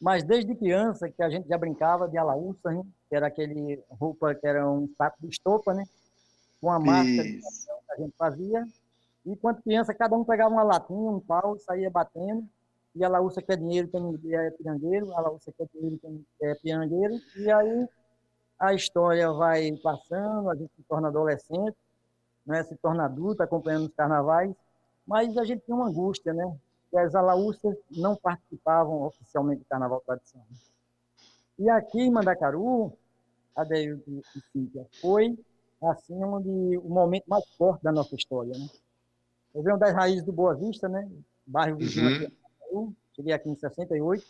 [0.00, 4.35] mas desde criança que a gente já brincava de alaúça, né, que era aquele roupa
[4.35, 5.85] que era um saco de estopa, né,
[6.61, 7.40] com a máscara que
[7.92, 8.66] a gente fazia,
[9.26, 12.46] e quando criança cada um pegava uma latinha, um pau, saía batendo,
[12.94, 17.14] e a laúça quer dinheiro, quem é pirangueiro, a laúça quer dinheiro, quem é pirangueiro,
[17.37, 17.88] e aí
[18.59, 21.76] a história vai passando, a gente se torna adolescente,
[22.44, 24.55] né, se torna adulto, acompanhando os carnavais,
[25.06, 26.56] mas a gente tinha uma angústia, né?
[26.90, 30.46] Que as alaúças não participavam oficialmente do Carnaval Tradicional.
[31.58, 32.92] E aqui em Mandacaru,
[33.54, 35.38] a e Cíntia, foi
[35.82, 38.66] assim onde o momento mais forte da nossa história, né?
[39.54, 41.08] Eu venho das raízes do Boa Vista, né?
[41.46, 42.30] Bairro vizinho
[42.70, 42.94] uhum.
[43.14, 44.24] cheguei aqui em 68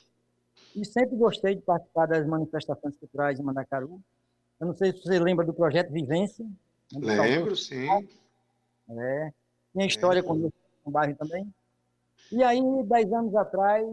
[0.74, 4.00] e sempre gostei de participar das manifestações culturais em Mandacaru.
[4.58, 6.44] Eu não sei se você lembra do projeto Vivência.
[6.92, 7.20] Né?
[7.20, 7.86] Lembro, sim.
[8.90, 9.32] É.
[9.72, 10.22] Tinha história é.
[10.22, 10.52] comigo
[10.90, 11.46] no bairro também.
[12.32, 13.86] E aí, dez anos atrás,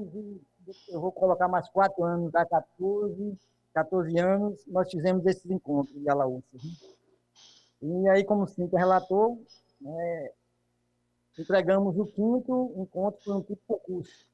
[0.89, 3.37] eu vou colocar mais quatro anos, dá 14,
[3.73, 6.63] 14 anos, nós fizemos esses encontros de Alaúças.
[7.81, 8.01] Né?
[8.03, 9.41] E aí, como o Cintia relatou,
[9.79, 10.31] né,
[11.37, 14.27] entregamos o quinto encontro por um de concurso.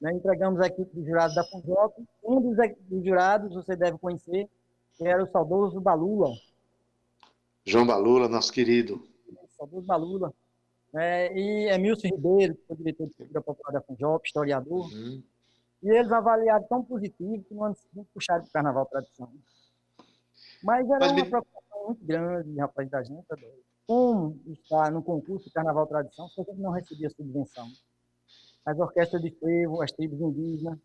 [0.00, 1.94] Né, entregamos a equipe de jurados da Funjop.
[2.22, 2.56] Um dos,
[2.88, 4.48] dos jurados, você deve conhecer,
[4.96, 6.28] que era o saudoso Balula.
[7.64, 9.06] João Balula, nosso querido.
[9.28, 10.32] O saudoso Balula.
[10.94, 14.92] É, e Emilson Ribeiro, que foi diretor de cultura popular da FUNJOP, historiador.
[14.92, 15.22] Uhum.
[15.82, 19.32] E eles avaliaram tão positivo que no ano seguinte puxaram o Carnaval Tradição.
[20.62, 23.24] Mas era Mas uma preocupação muito grande, rapaz, da gente.
[23.86, 27.66] Como estar no concurso de Carnaval Tradição se a gente não recebia subvenção?
[28.64, 30.78] As orquestras de frevo, as tribos indígenas,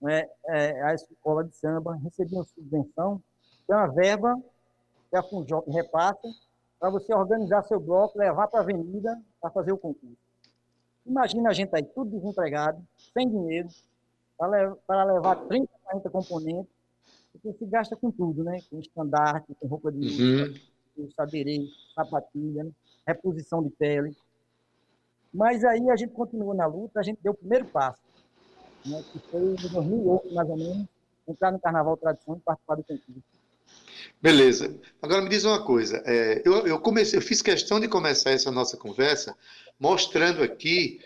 [0.00, 3.20] né, é, a escola de samba recebiam subvenção,
[3.66, 4.56] que é uma verba que
[5.10, 6.28] que a Funjop repassa,
[6.78, 10.16] para você organizar seu bloco, levar para a avenida para fazer o concurso.
[11.04, 13.68] Imagina a gente aí, tudo desempregado, sem dinheiro,
[14.36, 16.72] para levar 30, 40 componentes,
[17.32, 18.60] porque se gasta com tudo, né?
[18.68, 20.54] Com estandarte, com roupa de uhum.
[20.96, 21.64] com saberê,
[21.94, 22.70] sapatilha, né?
[23.06, 24.16] reposição de pele.
[25.32, 28.02] Mas aí a gente continuou na luta, a gente deu o primeiro passo,
[28.84, 29.02] né?
[29.12, 30.86] que foi em 2008, mais ou menos,
[31.28, 33.35] entrar no Carnaval Tradição e participar do concurso.
[34.20, 34.74] Beleza.
[35.00, 36.02] Agora me diz uma coisa.
[36.04, 39.36] É, eu, eu, comecei, eu fiz questão de começar essa nossa conversa
[39.78, 41.00] mostrando aqui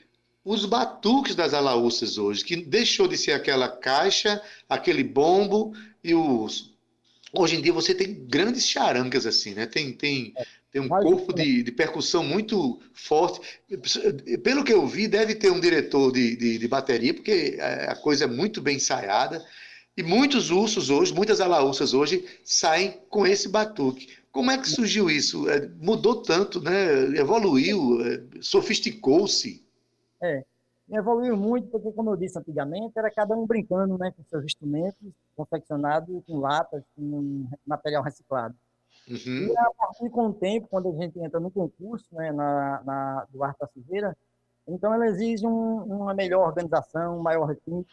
[0.44, 6.70] os batuques das alaúças hoje, que deixou de ser aquela caixa, aquele bombo e os.
[7.32, 9.66] Hoje em dia você tem grandes charangas assim, né?
[9.66, 10.34] Tem, tem,
[10.72, 13.40] tem um corpo de, de percussão muito forte.
[14.42, 18.24] Pelo que eu vi, deve ter um diretor de, de, de bateria, porque a coisa
[18.24, 19.44] é muito bem ensaiada.
[20.00, 24.08] E muitos ursos hoje, muitas alaúças hoje, saem com esse batuque.
[24.32, 25.46] Como é que surgiu isso?
[25.50, 27.02] É, mudou tanto, né?
[27.18, 29.62] Evoluiu, é, sofisticou-se.
[30.22, 30.42] É,
[30.90, 35.12] evoluiu muito, porque, como eu disse antigamente, era cada um brincando né, com seus instrumentos,
[35.36, 38.54] confeccionados com latas, com material reciclado.
[39.06, 39.48] Uhum.
[39.48, 43.26] E a partir com o tempo, quando a gente entra no concurso, né, na, na,
[43.30, 44.16] do Arte da Silveira,
[44.66, 47.92] então ela exige um, uma melhor organização, um maior requinte.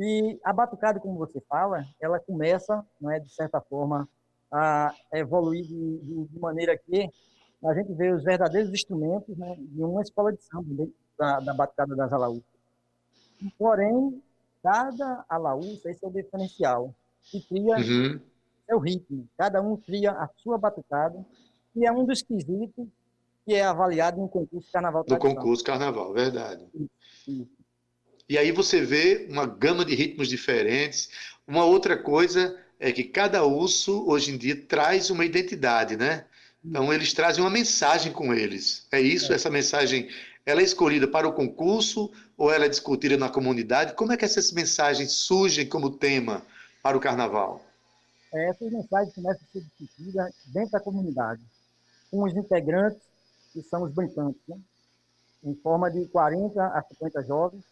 [0.00, 4.08] E a batucada, como você fala, ela começa, não é, de certa forma,
[4.50, 7.10] a evoluir de, de, de, maneira que
[7.64, 11.52] a gente vê os verdadeiros instrumentos né, de uma escola de samba dentro da, da
[11.52, 12.44] batucada das alaúças.
[13.58, 14.22] Porém,
[14.62, 18.20] cada alaúça, esse é o diferencial, que cria uhum.
[18.66, 19.28] seu ritmo.
[19.36, 21.26] Cada um cria a sua batucada,
[21.74, 22.86] e é um dos quesitos
[23.44, 26.64] que é avaliado no concurso Carnaval No concurso Carnaval, verdade.
[26.72, 26.90] Isso,
[27.26, 27.57] isso.
[28.28, 31.08] E aí você vê uma gama de ritmos diferentes.
[31.46, 36.26] Uma outra coisa é que cada urso, hoje em dia, traz uma identidade, né?
[36.62, 38.86] Então, eles trazem uma mensagem com eles.
[38.92, 39.32] É isso?
[39.32, 39.36] É.
[39.36, 40.10] Essa mensagem,
[40.44, 43.94] ela é escolhida para o concurso ou ela é discutida na comunidade?
[43.94, 46.42] Como é que essas mensagens surgem como tema
[46.82, 47.64] para o carnaval?
[48.32, 51.40] É, essas mensagens começam a ser discutidas dentro da comunidade,
[52.10, 53.00] com os integrantes,
[53.54, 54.58] que são os brincantes, né?
[55.42, 57.64] em forma de 40 a 50 jovens,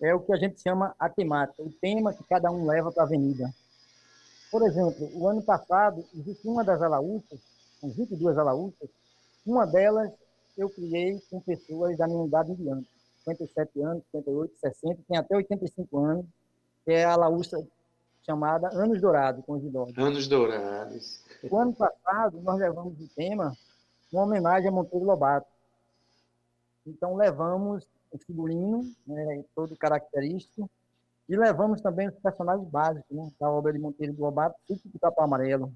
[0.00, 3.02] é o que a gente chama a temática, o tema que cada um leva para
[3.02, 3.52] a avenida.
[4.50, 7.38] Por exemplo, o ano passado, existe uma das alaúças,
[7.80, 8.88] com 22 alaúças,
[9.46, 10.10] uma delas
[10.56, 12.82] eu criei com pessoas da minha idade indiana,
[13.24, 16.26] 57 anos, 58, 60, tem até 85 anos,
[16.84, 17.64] que é a alaúça
[18.24, 19.96] chamada Anos Dourados, com os idosos.
[19.96, 21.24] Anos Dourados.
[21.50, 23.56] O ano passado, nós levamos o tema
[24.12, 25.46] uma homenagem a Monteiro Lobato.
[26.86, 30.68] Então, levamos o figurino, né, todo característico,
[31.28, 34.98] e levamos também os personagens básicos né, da obra de Monteiro do Lobato, Sítio do
[34.98, 35.72] Capão Amarelo.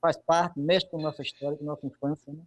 [0.00, 2.32] Faz parte, mexe com a nossa história, com a nossa infância.
[2.32, 2.42] Né?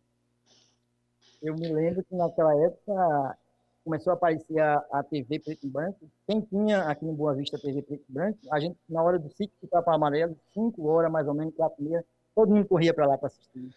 [1.41, 3.37] Eu me lembro que naquela época
[3.83, 5.99] começou a aparecer a, a TV preto e branco.
[6.27, 9.29] Quem tinha aqui em Boa Vista TV preto e branco, a gente, na hora do
[9.29, 12.05] Sítio do Capão Amarelo, cinco horas mais ou menos, quatro meia,
[12.35, 13.73] todo mundo corria para lá para assistir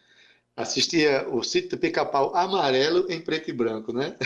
[0.56, 4.16] assistia o sítio do Pica-Pau amarelo em preto e branco, né?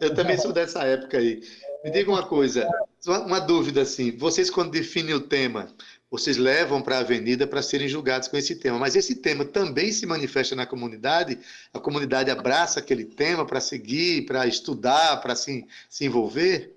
[0.00, 1.42] Eu também sou dessa época aí.
[1.84, 2.68] Me diga uma coisa,
[3.06, 5.68] uma dúvida assim, vocês quando definem o tema,
[6.10, 9.90] vocês levam para a avenida para serem julgados com esse tema, mas esse tema também
[9.90, 11.38] se manifesta na comunidade?
[11.72, 16.76] A comunidade abraça aquele tema para seguir, para estudar, para se, se envolver?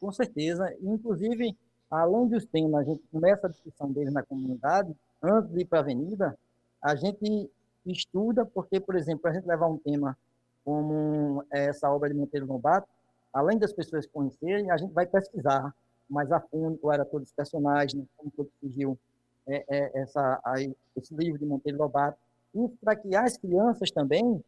[0.00, 0.74] Com certeza.
[0.82, 1.56] Inclusive,
[1.90, 5.78] além dos temas, a gente começa a discussão deles na comunidade, antes de ir para
[5.78, 6.36] a avenida,
[6.82, 7.50] a gente
[7.92, 10.16] estuda, porque, por exemplo, para a gente levar um tema
[10.64, 12.88] como essa obra de Monteiro Lobato,
[13.32, 15.74] além das pessoas conhecerem, a gente vai pesquisar
[16.08, 18.98] mais a fundo qual era todos os personagens, né, como todo surgiu
[19.46, 22.18] é, é, essa, aí, esse livro de Monteiro Lobato,
[22.54, 24.42] e para que as crianças também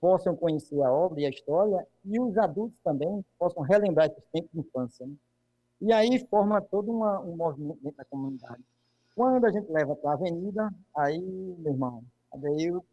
[0.00, 4.50] possam conhecer a obra e a história, e os adultos também possam relembrar esses tempos
[4.52, 5.06] de infância.
[5.06, 5.14] Né?
[5.80, 8.62] E aí forma todo uma, um movimento dentro da comunidade.
[9.14, 11.20] Quando a gente leva para a avenida, aí,
[11.58, 12.02] meu irmão,
[12.32, 12.84] Adeildo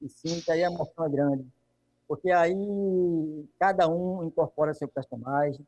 [0.00, 1.46] e Cinta, aí a emoção é grande.
[2.06, 5.66] Porque aí cada um incorpora seu personagem,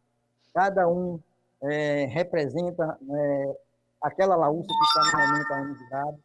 [0.55, 1.21] cada um
[1.61, 3.59] é, representa é,
[4.01, 6.19] aquela laúça que está no momento ainda idade.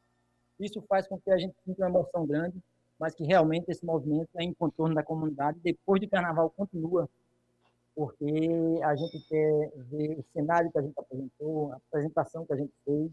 [0.59, 2.57] Isso faz com que a gente sinta uma emoção grande,
[2.99, 5.59] mas que realmente esse movimento é em contorno da comunidade.
[5.63, 7.09] Depois do carnaval continua,
[7.95, 12.57] porque a gente quer ver o cenário que a gente apresentou, a apresentação que a
[12.57, 13.11] gente fez,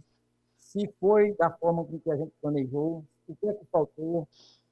[0.58, 4.28] se foi da forma com que a gente planejou, o que é que faltou,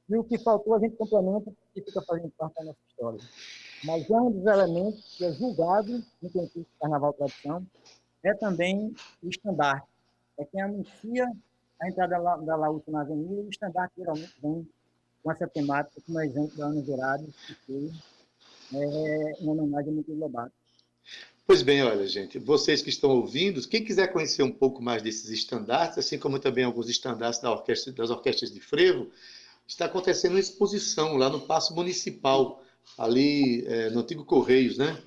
[0.09, 3.20] e o que faltou a gente complementa e fica fazendo parte da nossa história.
[3.84, 7.66] Mas é um dos elementos que é julgado no concurso Carnaval Tradição,
[8.24, 9.86] é também o estandarte.
[10.38, 11.30] É quem anuncia
[11.80, 14.68] a entrada da, Laúça na avenida, o estandarte geralmente vem
[15.22, 17.92] com essa temática, como exemplo da Ana Gerardo, que foi
[18.74, 20.52] é, em homenagem Monteiro Lobato.
[21.51, 25.30] Pois bem, olha, gente, vocês que estão ouvindo, quem quiser conhecer um pouco mais desses
[25.30, 29.09] estandartes, assim como também alguns estandartes da orquestra, das orquestras de frevo,
[29.66, 32.62] está acontecendo uma exposição lá no Paço Municipal,
[32.99, 35.03] ali é, no antigo Correios, né?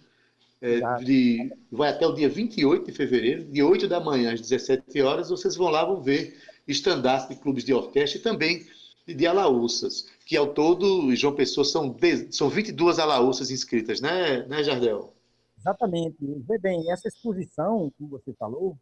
[0.60, 5.00] É, de, vai até o dia 28 de fevereiro, de 8 da manhã às 17
[5.00, 8.66] horas, vocês vão lá, vão ver estandartes de clubes de orquestra e também
[9.06, 11.96] de alaúças, que ao todo, João Pessoa, são,
[12.32, 15.21] são 22 alaúças inscritas, né, né Jardel?
[15.62, 16.18] Exatamente.
[16.48, 18.76] Vê bem, essa exposição, como você falou,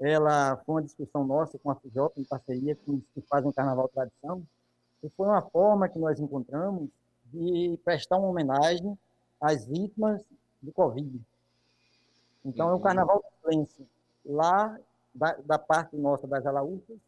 [0.00, 3.52] ela foi uma discussão nossa com a FIJOP, em parceria com os que fazem o
[3.52, 4.42] Carnaval Tradição,
[5.02, 6.88] e foi uma forma que nós encontramos
[7.26, 8.98] de prestar uma homenagem
[9.40, 10.20] às vítimas
[10.60, 11.20] do Covid.
[12.44, 12.72] Então, uhum.
[12.72, 13.86] é um carnaval de silêncio.
[14.24, 14.78] Lá,
[15.14, 16.98] da, da parte nossa das Alaúças,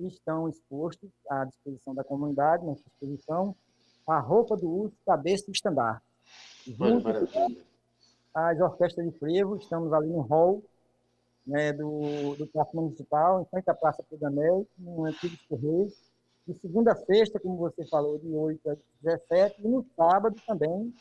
[0.00, 3.54] estão expostos à disposição da comunidade, nessa exposição,
[4.06, 6.02] a roupa do uso, cabeça e estandarte.
[6.66, 7.08] Junto
[8.46, 10.62] as orquestras de frevo, estamos ali no hall
[11.46, 15.94] né, do, do Parque Municipal, em frente à Praça Pedamel, no Antigo Correios,
[16.46, 20.94] de segunda a sexta, como você falou, de 8 às 17, e no sábado também,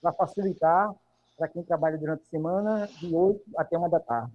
[0.00, 0.94] para facilitar
[1.36, 4.32] para quem trabalha durante a semana, de 8 até 1 da tarde.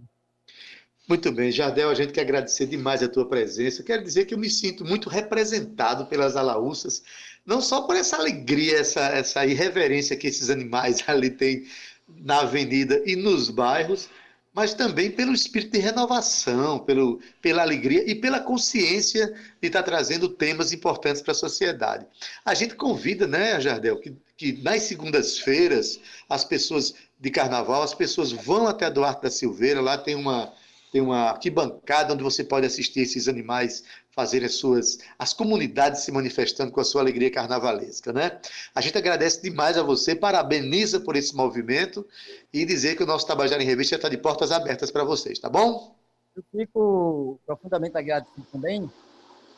[1.07, 3.81] Muito bem, Jardel, a gente quer agradecer demais a tua presença.
[3.81, 7.01] Quero dizer que eu me sinto muito representado pelas alaúças,
[7.45, 11.63] não só por essa alegria, essa, essa irreverência que esses animais ali têm
[12.07, 14.09] na avenida e nos bairros,
[14.53, 19.27] mas também pelo espírito de renovação, pelo, pela alegria e pela consciência
[19.61, 22.07] de estar trazendo temas importantes para a sociedade.
[22.43, 28.31] A gente convida, né, Jardel, que, que nas segundas-feiras, as pessoas de carnaval, as pessoas
[28.31, 30.51] vão até a Duarte da Silveira, lá tem uma,
[30.91, 33.83] tem uma arquibancada onde você pode assistir esses animais
[34.17, 38.41] fazerem as suas as comunidades se manifestando com a sua alegria carnavalesca, né?
[38.73, 42.03] A gente agradece demais a você, parabeniza por esse movimento
[42.51, 45.47] e dizer que o nosso Tabajara em Revista está de portas abertas para vocês, tá
[45.47, 45.95] bom?
[46.35, 48.89] Eu fico profundamente agradecido também.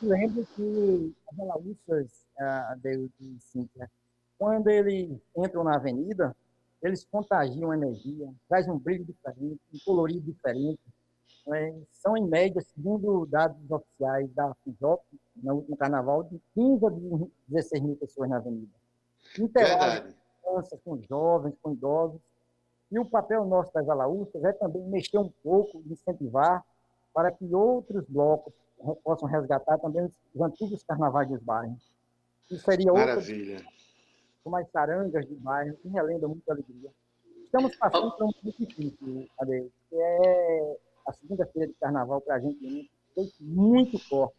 [0.02, 2.08] Lembro que as alaúças,
[2.38, 3.90] a Deus e Cíntia,
[4.38, 6.36] quando eles entram na avenida,
[6.82, 10.80] eles contagiam energia, trazem um brilho diferente, um colorido diferente,
[11.92, 15.02] são, em média, segundo dados oficiais da FIJOP,
[15.36, 16.90] no último carnaval, de 15 a
[17.48, 18.72] 16 mil pessoas na avenida.
[19.38, 20.12] Interagem
[20.42, 22.20] com crianças, com jovens, com idosos.
[22.90, 26.64] E o papel nosso das alaúças é também mexer um pouco, incentivar,
[27.14, 28.52] para que outros blocos
[29.04, 31.92] possam resgatar também os antigos carnavais dos bairros.
[32.50, 33.06] Isso seria outra.
[33.06, 33.64] Maravilha.
[34.42, 36.90] Com as sarangas de bairro, que relembra muita alegria.
[37.44, 42.40] Estamos passando por um muito difícil, Ade, que é a segunda-feira de carnaval para a
[42.40, 44.36] gente foi muito forte.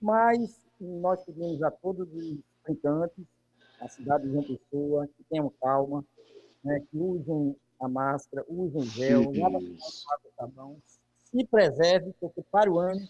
[0.00, 3.24] Mas nós pedimos a todos os brincantes,
[3.80, 6.04] a cidade de João Pessoa, que tenham calma,
[6.64, 9.76] né, que usem a máscara, usem gel, lavem
[10.36, 10.76] sabão,
[11.24, 13.06] se preserve, porque para o ano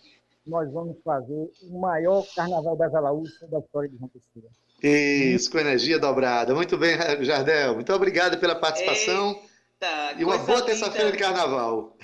[0.47, 4.51] nós vamos fazer o maior carnaval das Alaúças da história de João Pessoa.
[4.83, 6.55] Isso, com energia dobrada.
[6.55, 7.75] Muito bem, Jardel.
[7.75, 9.33] Muito obrigado pela participação.
[9.33, 9.56] Ei.
[9.79, 11.99] Tá, e uma boa terça-feira de carnaval.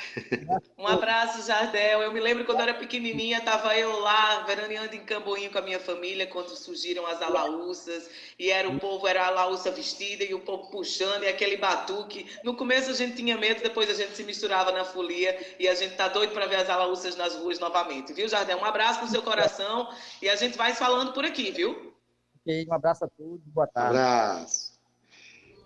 [0.77, 2.03] Um abraço, Jardel.
[2.03, 5.63] Eu me lembro quando eu era pequenininha, estava eu lá, veraneando em Camboinho com a
[5.63, 10.35] minha família, quando surgiram as alaúças, e era o povo, era a alaúça vestida, e
[10.35, 12.31] o povo puxando, e aquele batuque.
[12.45, 15.75] No começo a gente tinha medo, depois a gente se misturava na folia, e a
[15.75, 18.13] gente tá doido para ver as alaúças nas ruas novamente.
[18.13, 18.59] Viu, Jardel?
[18.59, 19.89] Um abraço no seu coração,
[20.21, 21.95] e a gente vai falando por aqui, viu?
[22.39, 23.97] Ok, um abraço a todos, boa tarde.
[23.97, 24.62] Um abraço.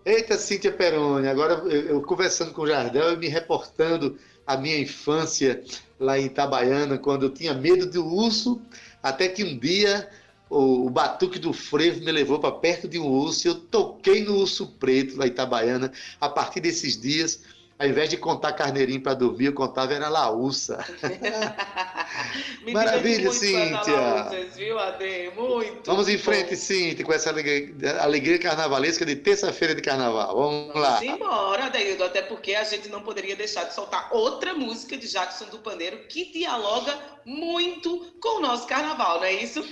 [0.06, 4.78] Eita, Cíntia Peroni, agora eu, eu, conversando com o Jardel e me reportando a minha
[4.78, 5.64] infância
[5.98, 8.62] lá em Itabaiana, quando eu tinha medo do urso,
[9.02, 10.08] até que um dia
[10.48, 14.22] o, o batuque do frevo me levou para perto de um urso e eu toquei
[14.22, 15.90] no urso preto lá em Itabaiana.
[16.20, 17.42] A partir desses dias,
[17.78, 20.82] ao invés de contar carneirinho para dormir, eu contava era laúça.
[22.72, 24.30] Maravilha, Cíntia.
[24.54, 25.30] viu, Ade?
[25.36, 25.82] Muito.
[25.84, 30.34] Vamos em frente, Cíntia, com essa alegria, alegria carnavalesca de terça-feira de carnaval.
[30.34, 31.04] Vamos, Vamos lá.
[31.04, 35.46] embora, Adeildo, até porque a gente não poderia deixar de soltar outra música de Jackson
[35.46, 39.62] do Pandeiro que dialoga muito com o nosso carnaval, não é isso?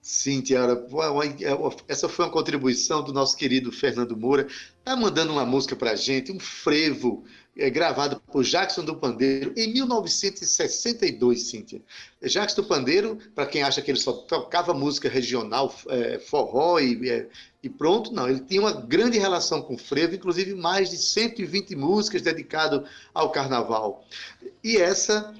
[0.00, 0.86] Sim, Tiara,
[1.86, 4.46] essa foi uma contribuição do nosso querido Fernando Moura.
[4.88, 7.22] Está mandando uma música para a gente, um frevo
[7.54, 11.82] é, gravado por Jackson do Pandeiro em 1962, Cíntia.
[12.22, 17.06] Jackson do Pandeiro, para quem acha que ele só tocava música regional, é, forró e,
[17.06, 17.28] é,
[17.62, 18.30] e, pronto, não.
[18.30, 23.30] Ele tinha uma grande relação com o frevo, inclusive mais de 120 músicas dedicadas ao
[23.30, 24.06] carnaval.
[24.64, 25.34] E essa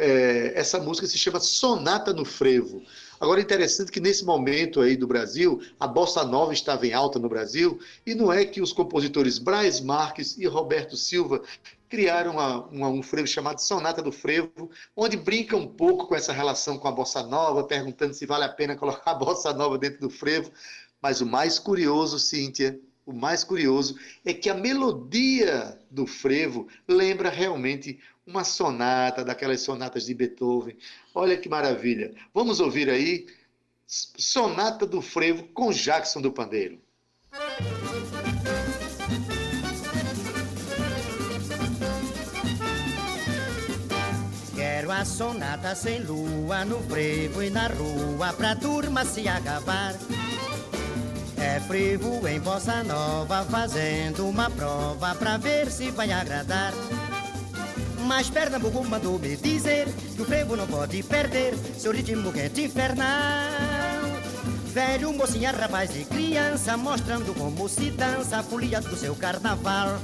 [0.00, 2.82] é, essa música se chama Sonata no Frevo.
[3.20, 7.18] Agora, é interessante que nesse momento aí do Brasil, a bossa nova estava em alta
[7.18, 11.42] no Brasil, e não é que os compositores Braz Marques e Roberto Silva
[11.86, 16.32] criaram uma, uma, um frevo chamado Sonata do Frevo, onde brinca um pouco com essa
[16.32, 20.00] relação com a bossa nova, perguntando se vale a pena colocar a bossa nova dentro
[20.00, 20.50] do frevo.
[21.02, 27.28] Mas o mais curioso, Cíntia, o mais curioso é que a melodia do frevo lembra
[27.28, 30.76] realmente uma sonata, daquelas sonatas de Beethoven.
[31.14, 32.14] Olha que maravilha.
[32.32, 33.26] Vamos ouvir aí
[33.86, 36.80] Sonata do Frevo com Jackson do Pandeiro.
[44.54, 49.94] Quero a sonata sem lua no frevo e na rua pra turma se acabar.
[51.36, 56.72] É frevo em bossa nova fazendo uma prova pra ver se vai agradar.
[58.10, 59.86] Mas Pernambuco mandou me dizer
[60.16, 63.06] que o frevo não pode perder seu ritmo quente infernal.
[64.66, 70.00] Velho, mocinha, rapaz e criança, mostrando como se dança a folia do seu carnaval.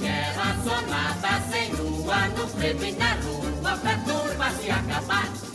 [0.00, 5.49] Quero a sonata sem lua no frevo e na rua pra turma se acabar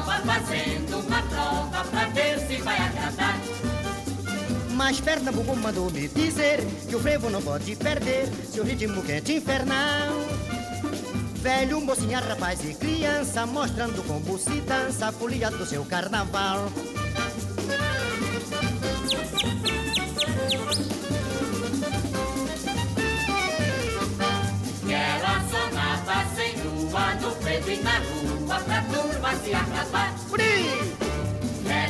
[0.00, 3.38] nova, fazendo uma prova pra ver se vai agradar.
[4.72, 10.12] Mas Pernambuco mandou me dizer que o frevo não pode perder seu ritmo quente infernal.
[11.36, 16.70] Velho, mocinha, rapaz e criança, mostrando como se dança a folia do seu carnaval.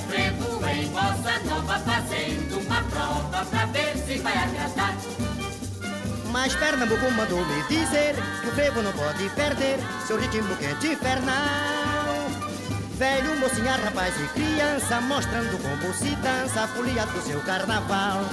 [0.08, 1.82] Frevo em bossa nova
[2.54, 4.94] uma prova ver se vai agradar.
[6.32, 11.36] Mas Pernambuco mandou me dizer que o frevo não pode perder seu ritmo quente infernal.
[12.96, 18.24] Velho, mocinha, rapaz e criança, mostrando como se dança a folia do seu carnaval.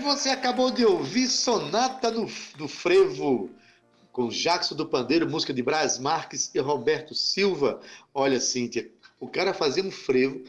[0.00, 3.50] E você acabou de ouvir Sonata do Frevo,
[4.10, 7.82] com Jackson do Pandeiro, música de Braz Marques e Roberto Silva.
[8.14, 8.90] Olha, Cíntia,
[9.20, 10.42] o cara fazia um frevo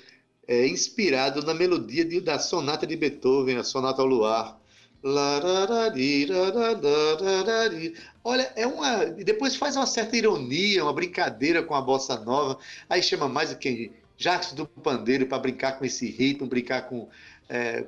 [0.47, 4.57] é, inspirado na melodia de, da sonata de Beethoven, a Sonata ao Luar.
[8.23, 9.03] Olha, é uma.
[9.05, 12.57] Depois faz uma certa ironia, uma brincadeira com a bossa nova.
[12.89, 13.91] Aí chama mais o que?
[14.15, 17.09] Jackson do Pandeiro para brincar com esse ritmo, brincar com,
[17.49, 17.85] é,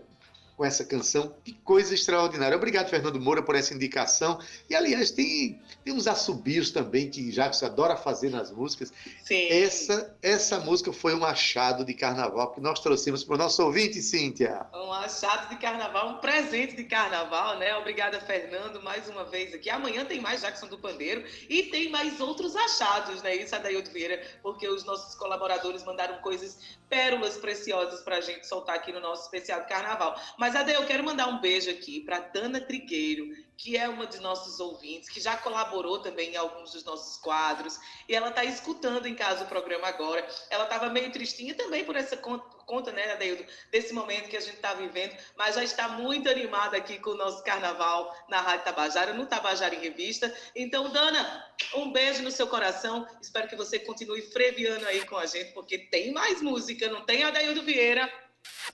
[0.55, 1.35] com essa canção.
[1.43, 2.55] Que coisa extraordinária.
[2.55, 4.39] Obrigado, Fernando Moura, por essa indicação.
[4.69, 8.93] E, aliás, tem, tem uns assobios também que Jacques adora fazer nas músicas.
[9.23, 9.47] Sim.
[9.49, 14.01] Essa, essa música foi um achado de carnaval que nós trouxemos para o nosso ouvinte,
[14.01, 14.65] Cíntia.
[14.73, 17.75] Um achado de carnaval, um presente de carnaval, né?
[17.77, 19.69] Obrigada, Fernando, mais uma vez aqui.
[19.69, 23.35] Amanhã tem mais Jackson do Pandeiro e tem mais outros achados, né?
[23.35, 26.57] Isso, Adaildo Vieira, porque os nossos colaboradores mandaram coisas,
[26.89, 30.15] pérolas preciosas para a gente soltar aqui no nosso especial de carnaval.
[30.43, 34.19] Mas, Ade, eu quero mandar um beijo aqui para Dana Trigueiro, que é uma de
[34.19, 37.79] nossos ouvintes, que já colaborou também em alguns dos nossos quadros,
[38.09, 40.27] e ela está escutando em casa o programa agora.
[40.49, 44.41] Ela estava meio tristinha também por essa conta, conta né, Adeildo, desse momento que a
[44.41, 48.65] gente está vivendo, mas já está muito animada aqui com o nosso carnaval na Rádio
[48.65, 50.35] Tabajara, no Tabajara em Revista.
[50.53, 53.07] Então, Dana, um beijo no seu coração.
[53.21, 57.23] Espero que você continue freviando aí com a gente, porque tem mais música, não tem,
[57.23, 58.22] Adeildo Vieira?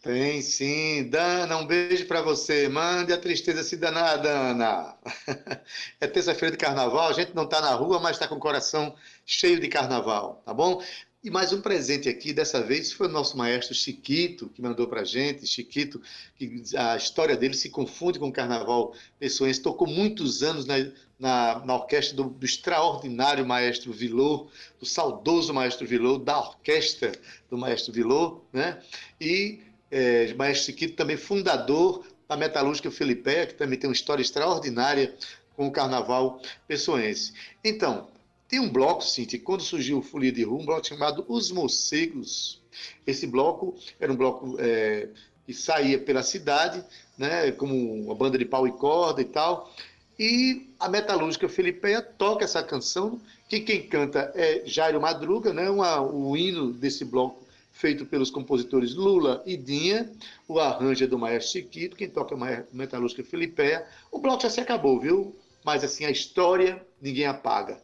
[0.01, 1.09] Tem sim.
[1.09, 2.69] Dana, um beijo para você.
[2.69, 4.97] Mande a tristeza se danar, Dana.
[5.99, 8.95] É terça-feira de carnaval, a gente não está na rua, mas está com o coração
[9.25, 10.81] cheio de carnaval, tá bom?
[11.21, 15.03] E mais um presente aqui, dessa vez foi o nosso maestro Chiquito, que mandou para
[15.03, 15.45] gente.
[15.45, 16.01] Chiquito,
[16.37, 20.75] que a história dele se confunde com o carnaval pessoense, tocou muitos anos na,
[21.19, 24.47] na, na orquestra do, do, extraordinário maestro Vilô,
[24.79, 27.11] do saudoso maestro Vilô, da orquestra
[27.49, 28.81] do maestro Vilô, né?
[29.19, 29.59] E
[29.91, 35.15] é, maestro Chiquito também fundador da Metalúrgica Filipeia, que também tem uma história extraordinária
[35.55, 37.33] com o carnaval pessoense.
[37.63, 38.07] Então,
[38.47, 42.61] tem um bloco, Cintia, quando surgiu o Folia de Rua, um bloco chamado Os Morcegos.
[43.05, 45.09] Esse bloco era um bloco é,
[45.45, 46.83] que saía pela cidade,
[47.17, 49.71] né, como uma banda de pau e corda e tal.
[50.19, 56.01] E a metalúrgica Felipeia toca essa canção, que quem canta é Jairo Madruga, né, uma,
[56.01, 60.11] o hino desse bloco feito pelos compositores Lula e Dinha,
[60.45, 63.87] o arranjo é do Maestro Chiquito, quem toca é metalúrgica Filipeia.
[64.11, 65.33] O bloco já se acabou, viu?
[65.63, 67.79] Mas assim, a história ninguém apaga.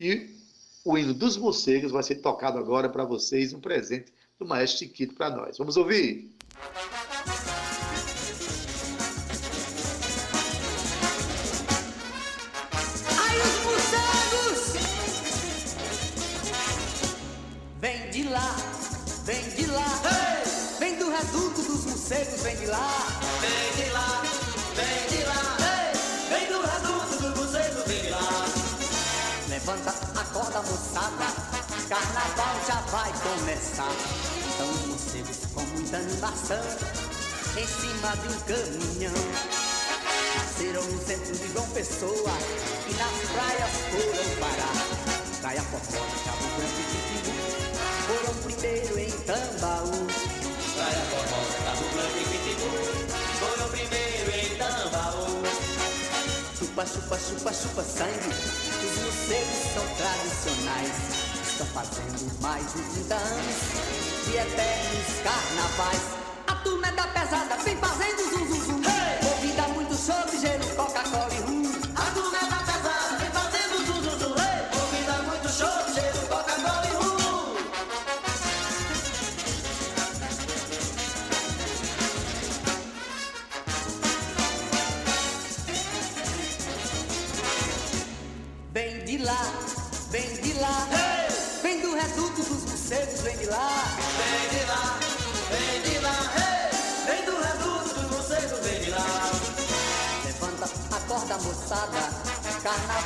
[0.00, 0.28] E
[0.84, 5.14] o hino dos morcegos vai ser tocado agora para vocês, um presente do Maestro Chiquito
[5.14, 5.56] para nós.
[5.56, 6.32] Vamos ouvir?
[6.56, 6.97] Ai,
[18.28, 18.56] lá,
[19.24, 20.00] vem de lá,
[20.78, 24.22] vem do reduto dos morcegos, vem de lá, vem de lá,
[24.74, 25.56] vem de lá,
[26.28, 28.44] vem do reduto dos morcegos, vem de lá.
[29.48, 31.26] Levanta, acorda, moçada,
[31.88, 33.92] carnaval já vai começar.
[34.56, 36.64] São os morcegos com muita animação,
[37.56, 39.14] em cima de um caminhão.
[40.36, 42.32] Nasceram no centro de João Pessoa
[42.88, 45.18] e nas praias foram parar.
[45.40, 47.77] Praia Formosa, Cabo Branco e foram
[48.58, 50.06] primeiro em Tambaú.
[50.74, 52.70] Praia Formosa, Cabo Branco e Pitinu
[53.38, 55.42] foram primeiro em Tambaú.
[56.58, 58.30] Chupa, chupa, chupa, chupa sangue,
[58.84, 60.92] os morcegos são tradicionais.
[61.42, 63.56] Estão fazendo mais de 30 anos
[64.26, 66.02] de eternos carnavais.
[66.48, 68.47] A turma é da pesada, vem fazendo zum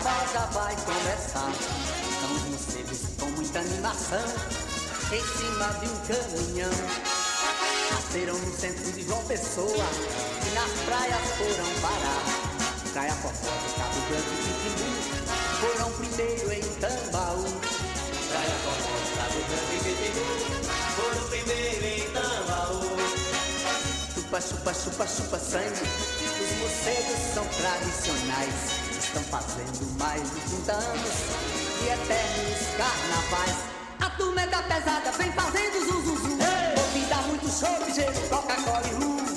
[0.03, 1.53] já vai começar.
[2.20, 4.24] São os morcegos com muita animação,
[5.12, 6.70] em cima de um caminhão.
[7.90, 9.86] Nasceram no centro de João Pessoa
[10.46, 12.22] e nas praias foram parar.
[12.92, 14.90] Praia Formosa, Cabo Branco e Pitinu
[15.61, 17.44] foram primeiro em Tambaú.
[18.28, 20.24] Praia Formosa, Cabo Branco e Pitinu
[20.96, 22.82] foram primeiro em Tambaú.
[24.14, 25.82] Chupa, chupa, chupa, chupa sangue,
[26.42, 28.55] os morcegos são tradicionais.
[28.99, 31.13] Estão fazendo mais de 30 anos
[31.79, 33.57] de eternos carnavais.
[34.01, 36.03] A turma é da pesada, vem fazendo zum.
[36.83, 39.32] Ouvida muito show, gelo, Coca-Cola e rum.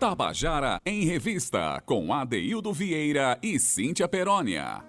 [0.00, 4.82] Tabajara em Revista, com Adeildo Vieira e Cíntia Perónia.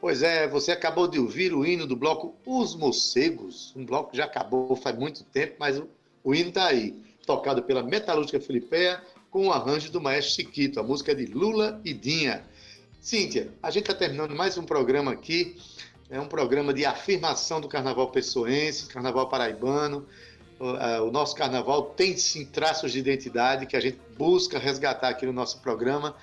[0.00, 4.16] Pois é, você acabou de ouvir o hino do bloco Os Morcegos, um bloco que
[4.16, 5.88] já acabou faz muito tempo, mas o,
[6.24, 10.82] o hino está aí, tocado pela Metalúrgica Filipeia, com o arranjo do maestro Chiquito, a
[10.82, 12.42] música de Lula e Dinha.
[13.00, 15.56] Cíntia, a gente está terminando mais um programa aqui,
[16.10, 20.08] é um programa de afirmação do carnaval pessoense, carnaval paraibano.
[20.58, 25.32] O, nosso carnaval tem sim traços de identidade que a gente busca resgatar aqui no
[25.32, 26.14] nosso programa.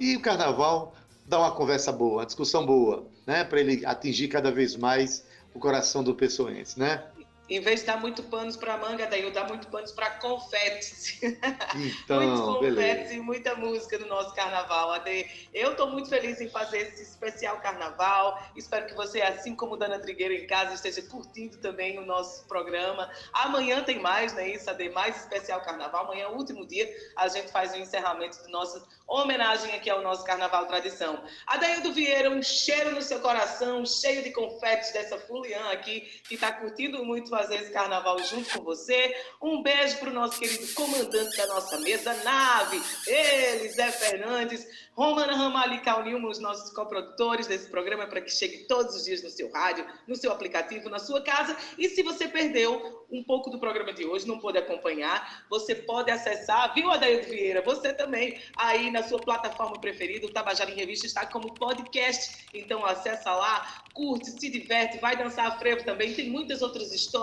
[0.00, 0.94] E o carnaval
[1.26, 3.44] dá uma conversa boa, uma discussão boa, né?
[3.44, 5.24] Para ele atingir cada vez mais
[5.54, 7.04] o coração do pessoense, né?
[7.52, 11.20] Em vez de dar muito panos para manga, daí eu dar muito panos para confetes.
[11.22, 13.14] Então, Muitos confetes beleza.
[13.14, 14.90] e muita música do nosso carnaval.
[14.92, 18.42] Ade, eu estou muito feliz em fazer esse especial carnaval.
[18.56, 23.10] Espero que você, assim como Dana Trigueiro em casa, esteja curtindo também o nosso programa.
[23.34, 24.48] Amanhã tem mais, né?
[24.48, 26.06] Isso, Ade, mais especial carnaval.
[26.06, 26.88] Amanhã é último dia.
[27.16, 31.22] A gente faz o encerramento do nosso homenagem aqui ao nosso carnaval tradição.
[31.46, 36.50] Adaildo Vieira, um cheiro no seu coração, cheio de confetes dessa Fulian aqui, que está
[36.50, 39.14] curtindo muito fazer esse carnaval junto com você.
[39.42, 44.64] Um beijo para o nosso querido comandante da nossa mesa, nave, ele, Zé Fernandes,
[44.94, 49.30] Romana Ramalho e os nossos coprodutores desse programa, para que chegue todos os dias no
[49.30, 51.56] seu rádio, no seu aplicativo, na sua casa.
[51.78, 56.10] E se você perdeu um pouco do programa de hoje, não pôde acompanhar, você pode
[56.10, 57.62] acessar, viu, Adaildo Vieira?
[57.62, 62.46] Você também, aí na sua plataforma preferida, o Tabajara em Revista está como podcast.
[62.52, 66.12] Então acessa lá, curte, se diverte, vai dançar frevo também.
[66.14, 67.21] Tem muitas outras histórias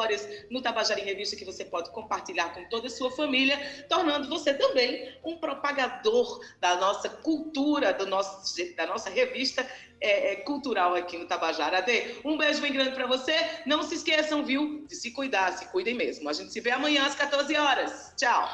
[0.49, 4.53] no Tabajara em Revista que você pode compartilhar com toda a sua família, tornando você
[4.53, 9.65] também um propagador da nossa cultura, do nosso, da nossa revista
[10.01, 11.79] é, é, cultural aqui no Tabajara.
[11.79, 13.35] Ade, um beijo bem grande para você.
[13.65, 16.29] Não se esqueçam, viu, de se cuidar, se cuidem mesmo.
[16.29, 18.13] A gente se vê amanhã às 14 horas.
[18.17, 18.49] Tchau.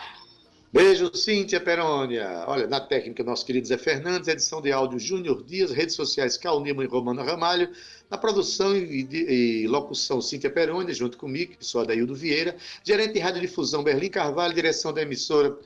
[0.76, 2.43] Beijo, Cíntia Perônia.
[2.47, 6.59] Olha, na técnica, nosso querido Zé Fernandes, edição de áudio Júnior Dias, redes sociais Cal
[6.59, 7.71] Nima e Romana Ramalho,
[8.09, 13.19] na produção e, e, locução Cíntia Perônia, junto comigo, que sou Adaildo Vieira, gerente de
[13.19, 15.57] radiodifusão Berlim Carvalho, direção da emissora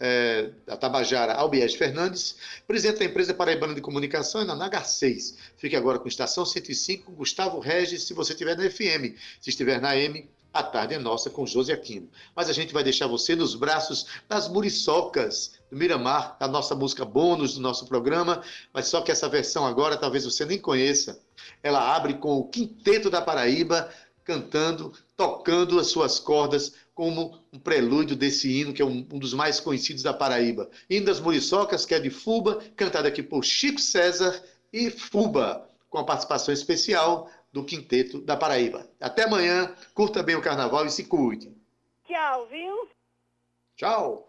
[0.00, 2.36] é, da Tabajara, Albiés Fernandes,
[2.66, 5.38] presidente da empresa Paraibana de Comunicação, na NH 6.
[5.56, 9.16] Fique agora com estação 105, Gustavo Regis, se você estiver na FM.
[9.40, 12.08] Se estiver na M, a tarde é nossa com José Aquino.
[12.34, 17.04] Mas a gente vai deixar você nos braços das muriçocas do Miramar, a nossa música
[17.04, 18.42] bônus do nosso programa,
[18.72, 21.20] mas só que essa versão agora talvez você nem conheça.
[21.62, 23.90] Ela abre com o Quinteto da Paraíba
[24.24, 29.32] cantando, tocando as suas cordas como um prelúdio desse hino que é um, um dos
[29.32, 30.68] mais conhecidos da Paraíba.
[30.90, 34.42] Hino das Muriçocas, que é de Fuba, cantado aqui por Chico César
[34.72, 38.86] e Fuba, com a participação especial do Quinteto da Paraíba.
[39.00, 41.56] Até amanhã, curta bem o carnaval e se cuide.
[42.04, 42.88] Tchau, viu?
[43.76, 44.25] Tchau.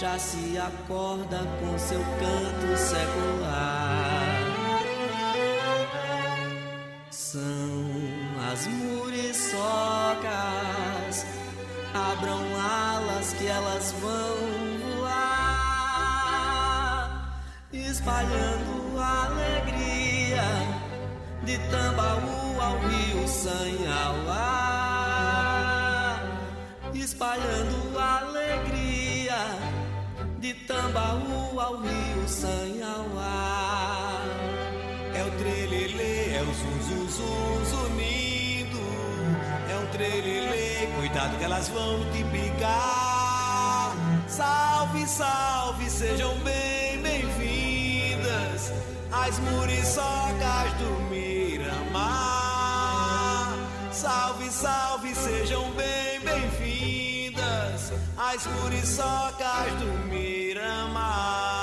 [0.00, 4.38] Já se acorda com seu canto secular.
[7.10, 7.90] São
[8.52, 9.56] as muriçocas,
[11.92, 14.36] abram alas que elas vão
[14.96, 15.18] voar,
[17.72, 20.77] espalhando alegria
[21.48, 24.60] de Tambaú ao Rio Sanhauá,
[26.92, 29.56] espalhando alegria
[30.40, 34.20] de Tambaú ao rio Sanhauá.
[35.14, 36.78] É o trelelê, é o zum
[37.64, 38.84] zunindo.
[39.72, 43.96] É um trelelê, cuidado que elas vão te picar.
[44.28, 48.70] Salve, salve, sejam bem, bem-vindas
[49.10, 51.08] as muriçocas do
[51.88, 53.54] Miramar.
[53.90, 61.57] Salve, salve, sejam bem, bem-vindas as muriçocas do Miramar.